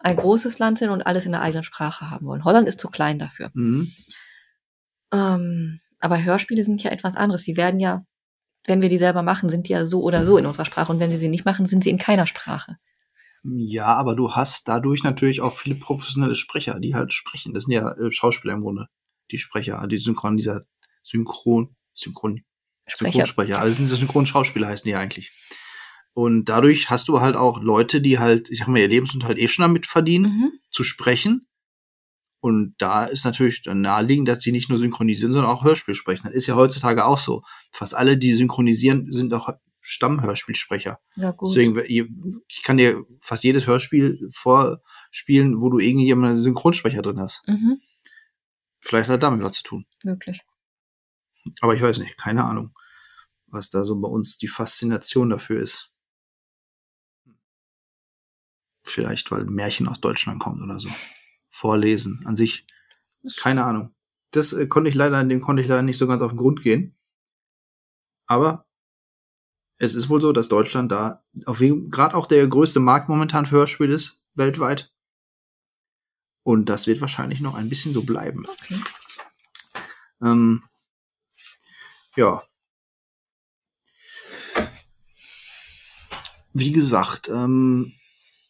[0.00, 2.44] ein großes Land sind und alles in der eigenen Sprache haben wollen.
[2.44, 3.50] Holland ist zu klein dafür.
[3.54, 3.92] Mhm.
[5.12, 7.42] Ähm, aber Hörspiele sind ja etwas anderes.
[7.44, 8.04] Die werden ja,
[8.68, 10.92] wenn wir die selber machen, sind die ja so oder so in unserer Sprache.
[10.92, 12.76] Und wenn wir sie nicht machen, sind sie in keiner Sprache.
[13.44, 17.54] Ja, aber du hast dadurch natürlich auch viele professionelle Sprecher, die halt sprechen.
[17.54, 18.86] Das sind ja äh, Schauspieler im Grunde.
[19.30, 20.62] Die Sprecher, die Synchron, dieser
[21.02, 22.42] Synchron, Synchron,
[22.86, 23.12] Sprecher.
[23.12, 23.58] Synchronsprecher.
[23.60, 25.32] Also sind diese Synchronschauspieler heißen die eigentlich.
[26.14, 29.48] Und dadurch hast du halt auch Leute, die halt, ich sag mal, ihr Lebensunterhalt eh
[29.48, 30.52] schon damit verdienen, Mhm.
[30.70, 31.46] zu sprechen.
[32.40, 36.26] Und da ist natürlich naheliegend, dass sie nicht nur synchronisieren, sondern auch Hörspiel sprechen.
[36.26, 37.42] Das ist ja heutzutage auch so.
[37.72, 39.48] Fast alle, die synchronisieren, sind auch
[39.80, 41.00] Stammhörspielsprecher.
[41.16, 41.48] Ja, gut.
[41.50, 47.42] Deswegen, ich kann dir fast jedes Hörspiel vorspielen, wo du irgendjemanden Synchronsprecher drin hast.
[47.48, 47.80] Mhm,
[48.80, 49.86] Vielleicht hat damit was zu tun.
[50.04, 50.40] möglich.
[51.60, 52.78] Aber ich weiß nicht, keine Ahnung,
[53.46, 55.90] was da so bei uns die Faszination dafür ist.
[58.84, 60.88] Vielleicht, weil ein Märchen aus Deutschland kommt oder so.
[61.58, 62.66] Vorlesen an sich.
[63.36, 63.92] Keine Ahnung.
[64.30, 66.62] Das äh, konnte ich leider, dem konnte ich leider nicht so ganz auf den Grund
[66.62, 66.96] gehen.
[68.26, 68.66] Aber
[69.76, 73.46] es ist wohl so, dass Deutschland da auf jeden gerade auch der größte Markt momentan
[73.46, 74.92] für Hörspiele ist, weltweit.
[76.44, 78.46] Und das wird wahrscheinlich noch ein bisschen so bleiben.
[78.46, 78.80] Okay.
[80.22, 80.62] Ähm,
[82.14, 82.42] ja.
[86.52, 87.97] Wie gesagt, ähm,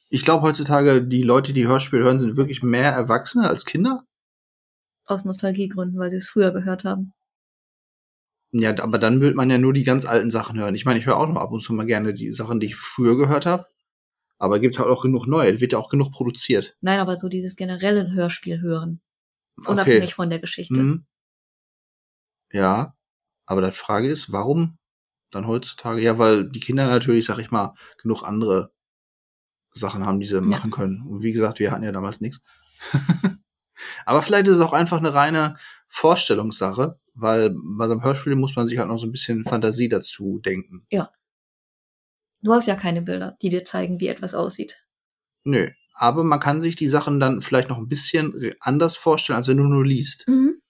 [0.09, 4.05] ich glaube heutzutage, die Leute, die Hörspiele hören, sind wirklich mehr Erwachsene als Kinder.
[5.05, 7.13] Aus Nostalgiegründen, weil sie es früher gehört haben.
[8.51, 10.75] Ja, aber dann will man ja nur die ganz alten Sachen hören.
[10.75, 12.77] Ich meine, ich höre auch noch ab und zu mal gerne die Sachen, die ich
[12.77, 13.67] früher gehört habe.
[14.39, 15.61] Aber gibt halt auch genug neue.
[15.61, 16.75] Wird ja auch genug produziert.
[16.81, 19.01] Nein, aber so dieses generelle Hörspiel hören.
[19.59, 19.73] Okay.
[19.73, 20.75] Unabhängig von der Geschichte.
[20.75, 21.07] Mhm.
[22.53, 22.95] Ja,
[23.45, 24.79] aber die Frage ist, warum
[25.31, 26.01] dann heutzutage?
[26.01, 28.73] Ja, weil die Kinder natürlich, sag ich mal, genug andere
[29.79, 31.03] Sachen haben, die sie machen können.
[31.07, 32.43] Und wie gesagt, wir hatten ja damals nichts.
[34.07, 35.57] aber vielleicht ist es auch einfach eine reine
[35.89, 39.89] Vorstellungssache, weil bei so einem Hörspiel muss man sich halt noch so ein bisschen Fantasie
[39.89, 40.87] dazu denken.
[42.43, 44.85] Du hast ja keine Bilder, die dir zeigen, wie etwas aussieht.
[45.45, 45.71] Nö.
[45.95, 49.57] Aber man kann sich die Sachen dann vielleicht noch ein bisschen anders vorstellen, als wenn
[49.57, 50.29] du nur liest.
[50.29, 50.63] Mhm.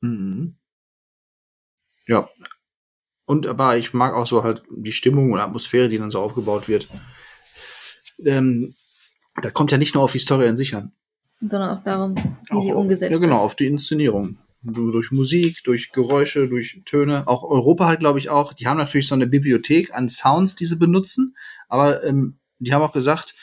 [0.00, 0.56] Mhm.
[2.06, 2.28] Ja.
[3.26, 6.68] Und aber ich mag auch so halt die Stimmung und Atmosphäre, die dann so aufgebaut
[6.68, 6.88] wird.
[8.24, 8.74] Ähm,
[9.42, 10.92] da kommt ja nicht nur auf die Story an sich an.
[11.40, 13.42] Sondern auch darum, wie Auch, sie umgesetzt Ja, genau, ist.
[13.42, 14.38] auf die Inszenierung.
[14.62, 17.26] Du- Durch Musik, durch Geräusche, durch Töne.
[17.26, 18.52] Auch Europa halt, glaube ich, auch.
[18.54, 21.36] Die haben natürlich so eine Bibliothek an Sounds, die sie benutzen.
[21.68, 23.34] Aber ähm, die haben auch gesagt,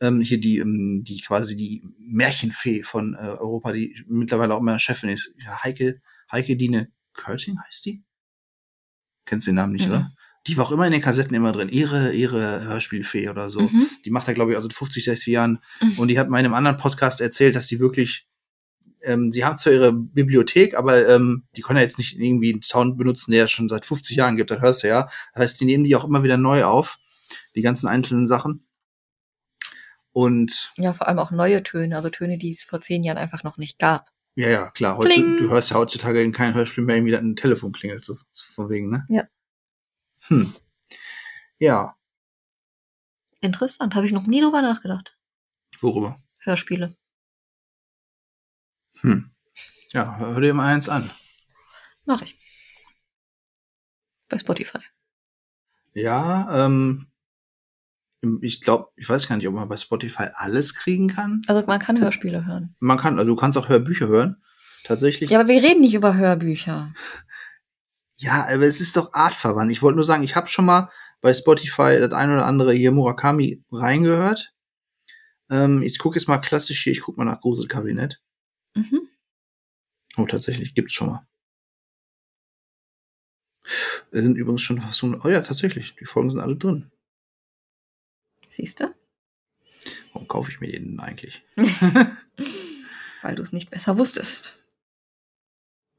[0.00, 4.80] ähm, hier die, ähm, die quasi die Märchenfee von äh, Europa, die mittlerweile auch meine
[4.80, 5.34] Chefin ist.
[5.44, 6.00] Ja, Heike,
[6.32, 8.02] Heike Dine Körting heißt die?
[9.26, 9.92] Kennst den Namen nicht, Mhm.
[9.92, 10.10] oder?
[10.46, 11.70] Die war auch immer in den Kassetten immer drin.
[11.70, 13.60] Ihre, ihre Hörspielfee oder so.
[13.62, 13.88] Mhm.
[14.04, 15.58] Die macht er, glaube ich, also 50, 60 Jahren.
[15.80, 15.98] Mhm.
[15.98, 18.26] Und die hat meinem anderen Podcast erzählt, dass die wirklich,
[19.00, 22.60] ähm, sie haben zwar ihre Bibliothek, aber ähm, die können ja jetzt nicht irgendwie einen
[22.62, 25.08] Sound benutzen, der es schon seit 50 Jahren gibt, das hörst du ja.
[25.32, 26.98] Das heißt, die nehmen die auch immer wieder neu auf,
[27.54, 28.66] die ganzen einzelnen Sachen.
[30.12, 33.42] Und Ja, vor allem auch neue Töne, also Töne, die es vor zehn Jahren einfach
[33.42, 34.10] noch nicht gab.
[34.34, 37.36] Ja, ja, klar, heute, du hörst ja heutzutage in keinem Hörspiel mehr irgendwie, dass ein
[37.36, 39.06] Telefon klingelt, so, so von wegen, ne?
[39.08, 39.24] Ja.
[40.28, 40.54] Hm.
[41.58, 41.96] Ja,
[43.44, 45.18] Interessant, habe ich noch nie drüber nachgedacht.
[45.82, 46.16] worüber?
[46.38, 46.96] Hörspiele.
[49.00, 49.30] Hm.
[49.92, 51.10] Ja, hör dir mal eins an.
[52.06, 52.38] Mach ich.
[54.30, 54.78] Bei Spotify.
[55.92, 57.06] Ja, ähm,
[58.42, 61.42] ich glaube, ich weiß gar nicht, ob man bei Spotify alles kriegen kann.
[61.46, 62.74] Also man kann Hörspiele hören.
[62.80, 64.42] Man kann, also du kannst auch Hörbücher hören.
[64.84, 65.30] Tatsächlich.
[65.30, 66.92] Ja, aber wir reden nicht über Hörbücher.
[68.16, 69.72] Ja, aber es ist doch artverwandt.
[69.72, 72.92] Ich wollte nur sagen, ich habe schon mal bei Spotify das ein oder andere hier
[72.92, 74.52] Murakami reingehört.
[75.50, 78.20] Ähm, ich gucke jetzt mal klassisch hier, ich gucke mal nach Gruselkabinett.
[78.74, 79.08] Mhm.
[80.16, 81.26] Oh, tatsächlich, gibt's schon mal.
[84.10, 86.90] Es sind übrigens schon fast so, oh ja, tatsächlich, die Folgen sind alle drin.
[88.54, 88.94] Siehst du?
[90.12, 91.42] Warum kaufe ich mir den denn eigentlich?
[93.22, 94.60] Weil du es nicht besser wusstest.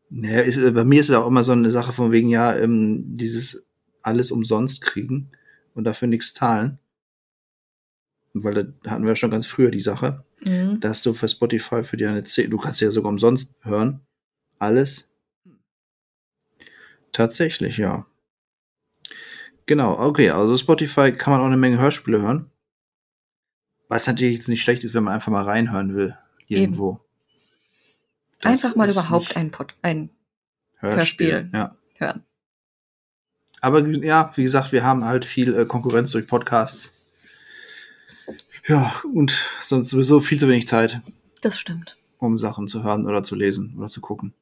[0.09, 2.55] Naja, ist, äh, bei mir ist es auch immer so eine Sache von wegen, ja,
[2.55, 3.65] ähm, dieses
[4.01, 5.31] alles umsonst kriegen
[5.73, 6.79] und dafür nichts zahlen.
[8.33, 10.23] Weil da hatten wir schon ganz früher die Sache.
[10.39, 10.79] Mhm.
[10.79, 13.99] Da hast du für Spotify für dir eine 10, du kannst ja sogar umsonst hören.
[14.59, 15.11] Alles.
[17.11, 18.07] Tatsächlich, ja.
[19.65, 22.51] Genau, okay, also Spotify kann man auch eine Menge Hörspiele hören.
[23.87, 26.17] Was natürlich jetzt nicht schlecht ist, wenn man einfach mal reinhören will.
[26.47, 26.99] Irgendwo.
[28.43, 30.09] Einfach mal überhaupt ein, Pod ein
[30.77, 31.31] Hörspiel.
[31.31, 31.49] Hörspiel.
[31.53, 31.75] Ja.
[31.97, 32.23] hören.
[33.61, 37.05] Aber ja, wie gesagt, wir haben halt viel äh, Konkurrenz durch Podcasts.
[38.67, 41.01] Ja, und sonst sowieso viel zu wenig Zeit,
[41.41, 41.97] Das stimmt.
[42.17, 44.33] um Sachen zu hören oder zu lesen oder zu gucken.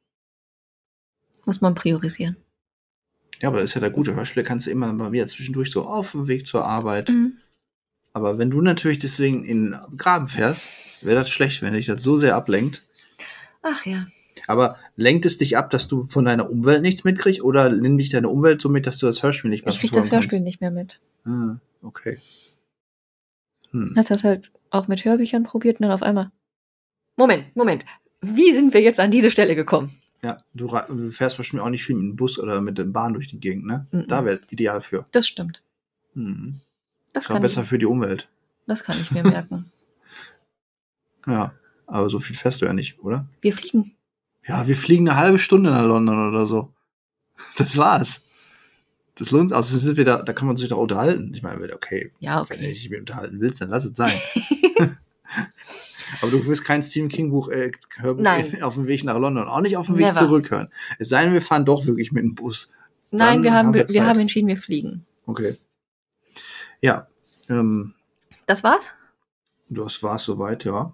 [1.45, 2.38] Muss man priorisieren.
[3.44, 5.86] Ja, aber das ist ja der gute Hörspiel, kannst du immer mal wieder zwischendurch so
[5.86, 7.10] auf dem Weg zur Arbeit.
[7.10, 7.34] Mhm.
[8.14, 10.72] Aber wenn du natürlich deswegen in den Graben fährst,
[11.06, 12.84] wäre das schlecht, wenn dich das so sehr ablenkt.
[13.62, 14.08] Ach ja.
[14.48, 18.12] Aber lenkt es dich ab, dass du von deiner Umwelt nichts mitkriegst oder nimmt dich
[18.12, 20.62] deine Umwelt so mit, dass du das Hörspiel nicht mehr Ich krieg das Hörspiel nicht
[20.62, 21.02] mehr mit.
[21.26, 22.20] Ah, okay.
[23.72, 23.94] Hm.
[23.98, 26.32] Hat das halt auch mit Hörbüchern probiert und dann auf einmal.
[27.18, 27.84] Moment, Moment.
[28.22, 29.91] Wie sind wir jetzt an diese Stelle gekommen?
[30.24, 30.69] Ja, du,
[31.11, 33.65] fährst bestimmt auch nicht viel mit dem Bus oder mit der Bahn durch die Gegend,
[33.65, 33.88] ne?
[33.91, 34.07] Mhm.
[34.07, 35.03] Da wäre ideal für.
[35.11, 35.61] Das stimmt.
[36.13, 36.61] Mhm.
[37.11, 38.30] Das Ist auch besser ich, für die Umwelt.
[38.65, 39.71] das kann ich mir merken.
[41.26, 41.53] Ja,
[41.88, 43.26] aber so viel fährst du ja nicht, oder?
[43.39, 43.93] Wir fliegen.
[44.45, 46.74] Ja, wir fliegen eine halbe Stunde nach London oder so.
[47.57, 48.28] Das war's.
[49.15, 49.57] Das lohnt sich.
[49.57, 51.34] Außerdem sind wir da, da kann man sich doch unterhalten.
[51.34, 52.74] Ich meine, okay, Ja, wenn du okay.
[52.74, 54.19] dich mit unterhalten willst, dann lass es sein.
[56.22, 57.72] Aber du wirst kein Stephen King Buch äh,
[58.61, 60.20] auf dem Weg nach London, auch nicht auf dem Weg Never.
[60.20, 60.70] zurück hören.
[60.99, 62.72] Es sei denn, wir fahren doch wirklich mit dem Bus.
[63.11, 65.05] Nein, Dann wir haben, haben wir wir, haben entschieden, wir fliegen.
[65.26, 65.55] Okay.
[66.82, 67.07] Ja,
[67.49, 67.93] ähm,
[68.47, 68.91] Das war's?
[69.70, 70.93] das war's soweit, ja.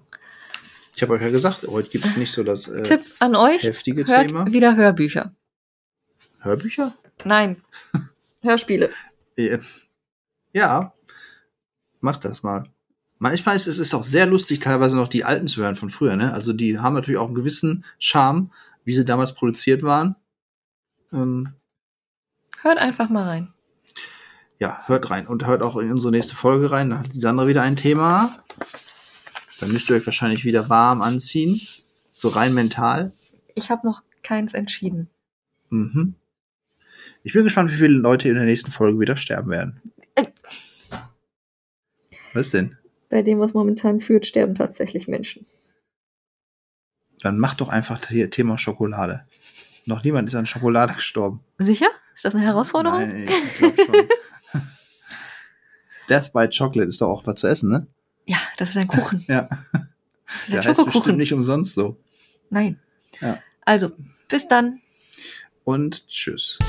[0.95, 3.63] Ich habe euch ja gesagt, heute gibt's nicht so das äh, Tipp an euch.
[3.63, 4.45] heftige Hört Thema.
[4.51, 5.33] wieder Hörbücher.
[6.39, 6.93] Hörbücher?
[7.25, 7.61] Nein.
[8.41, 8.89] Hörspiele.
[9.37, 9.59] Äh,
[10.53, 10.93] Ja,
[12.01, 12.69] macht das mal.
[13.19, 16.15] Manchmal ist es ist auch sehr lustig, teilweise noch die alten zu hören von früher.
[16.15, 16.33] Ne?
[16.33, 18.51] Also die haben natürlich auch einen gewissen Charme,
[18.85, 20.15] wie sie damals produziert waren.
[21.11, 21.53] Ähm,
[22.61, 23.53] Hört einfach mal rein.
[24.57, 26.89] ja, hört rein und hört auch in unsere nächste Folge rein.
[26.89, 28.43] Da hat die Sandra wieder ein Thema.
[29.59, 31.59] Dann müsst ihr euch wahrscheinlich wieder warm anziehen.
[32.13, 33.11] So rein mental.
[33.55, 35.09] Ich habe noch keins entschieden.
[35.69, 36.15] Mhm.
[37.23, 39.81] Ich bin gespannt, wie viele Leute in der nächsten Folge wieder sterben werden.
[40.15, 40.25] Äh.
[42.33, 42.77] Was denn?
[43.09, 45.45] Bei dem, was momentan führt, sterben tatsächlich Menschen.
[47.21, 49.25] Dann mach doch einfach das Thema Schokolade.
[49.85, 51.43] Noch niemand ist an Schokolade gestorben.
[51.57, 51.87] Sicher?
[52.15, 52.99] Ist das eine Herausforderung?
[52.99, 54.61] Nein, ich glaube schon.
[56.09, 57.87] Death by Chocolate ist doch auch was zu essen, ne?
[58.25, 59.23] Ja, das ist ein Kuchen.
[59.27, 59.49] Ja.
[59.71, 61.17] Das ist Der ein heißt bestimmt Schokokuchen.
[61.17, 61.97] nicht umsonst so.
[62.51, 62.79] Nein.
[63.19, 63.41] Ja.
[63.65, 63.91] Also,
[64.27, 64.79] bis dann.
[65.63, 66.59] Und tschüss.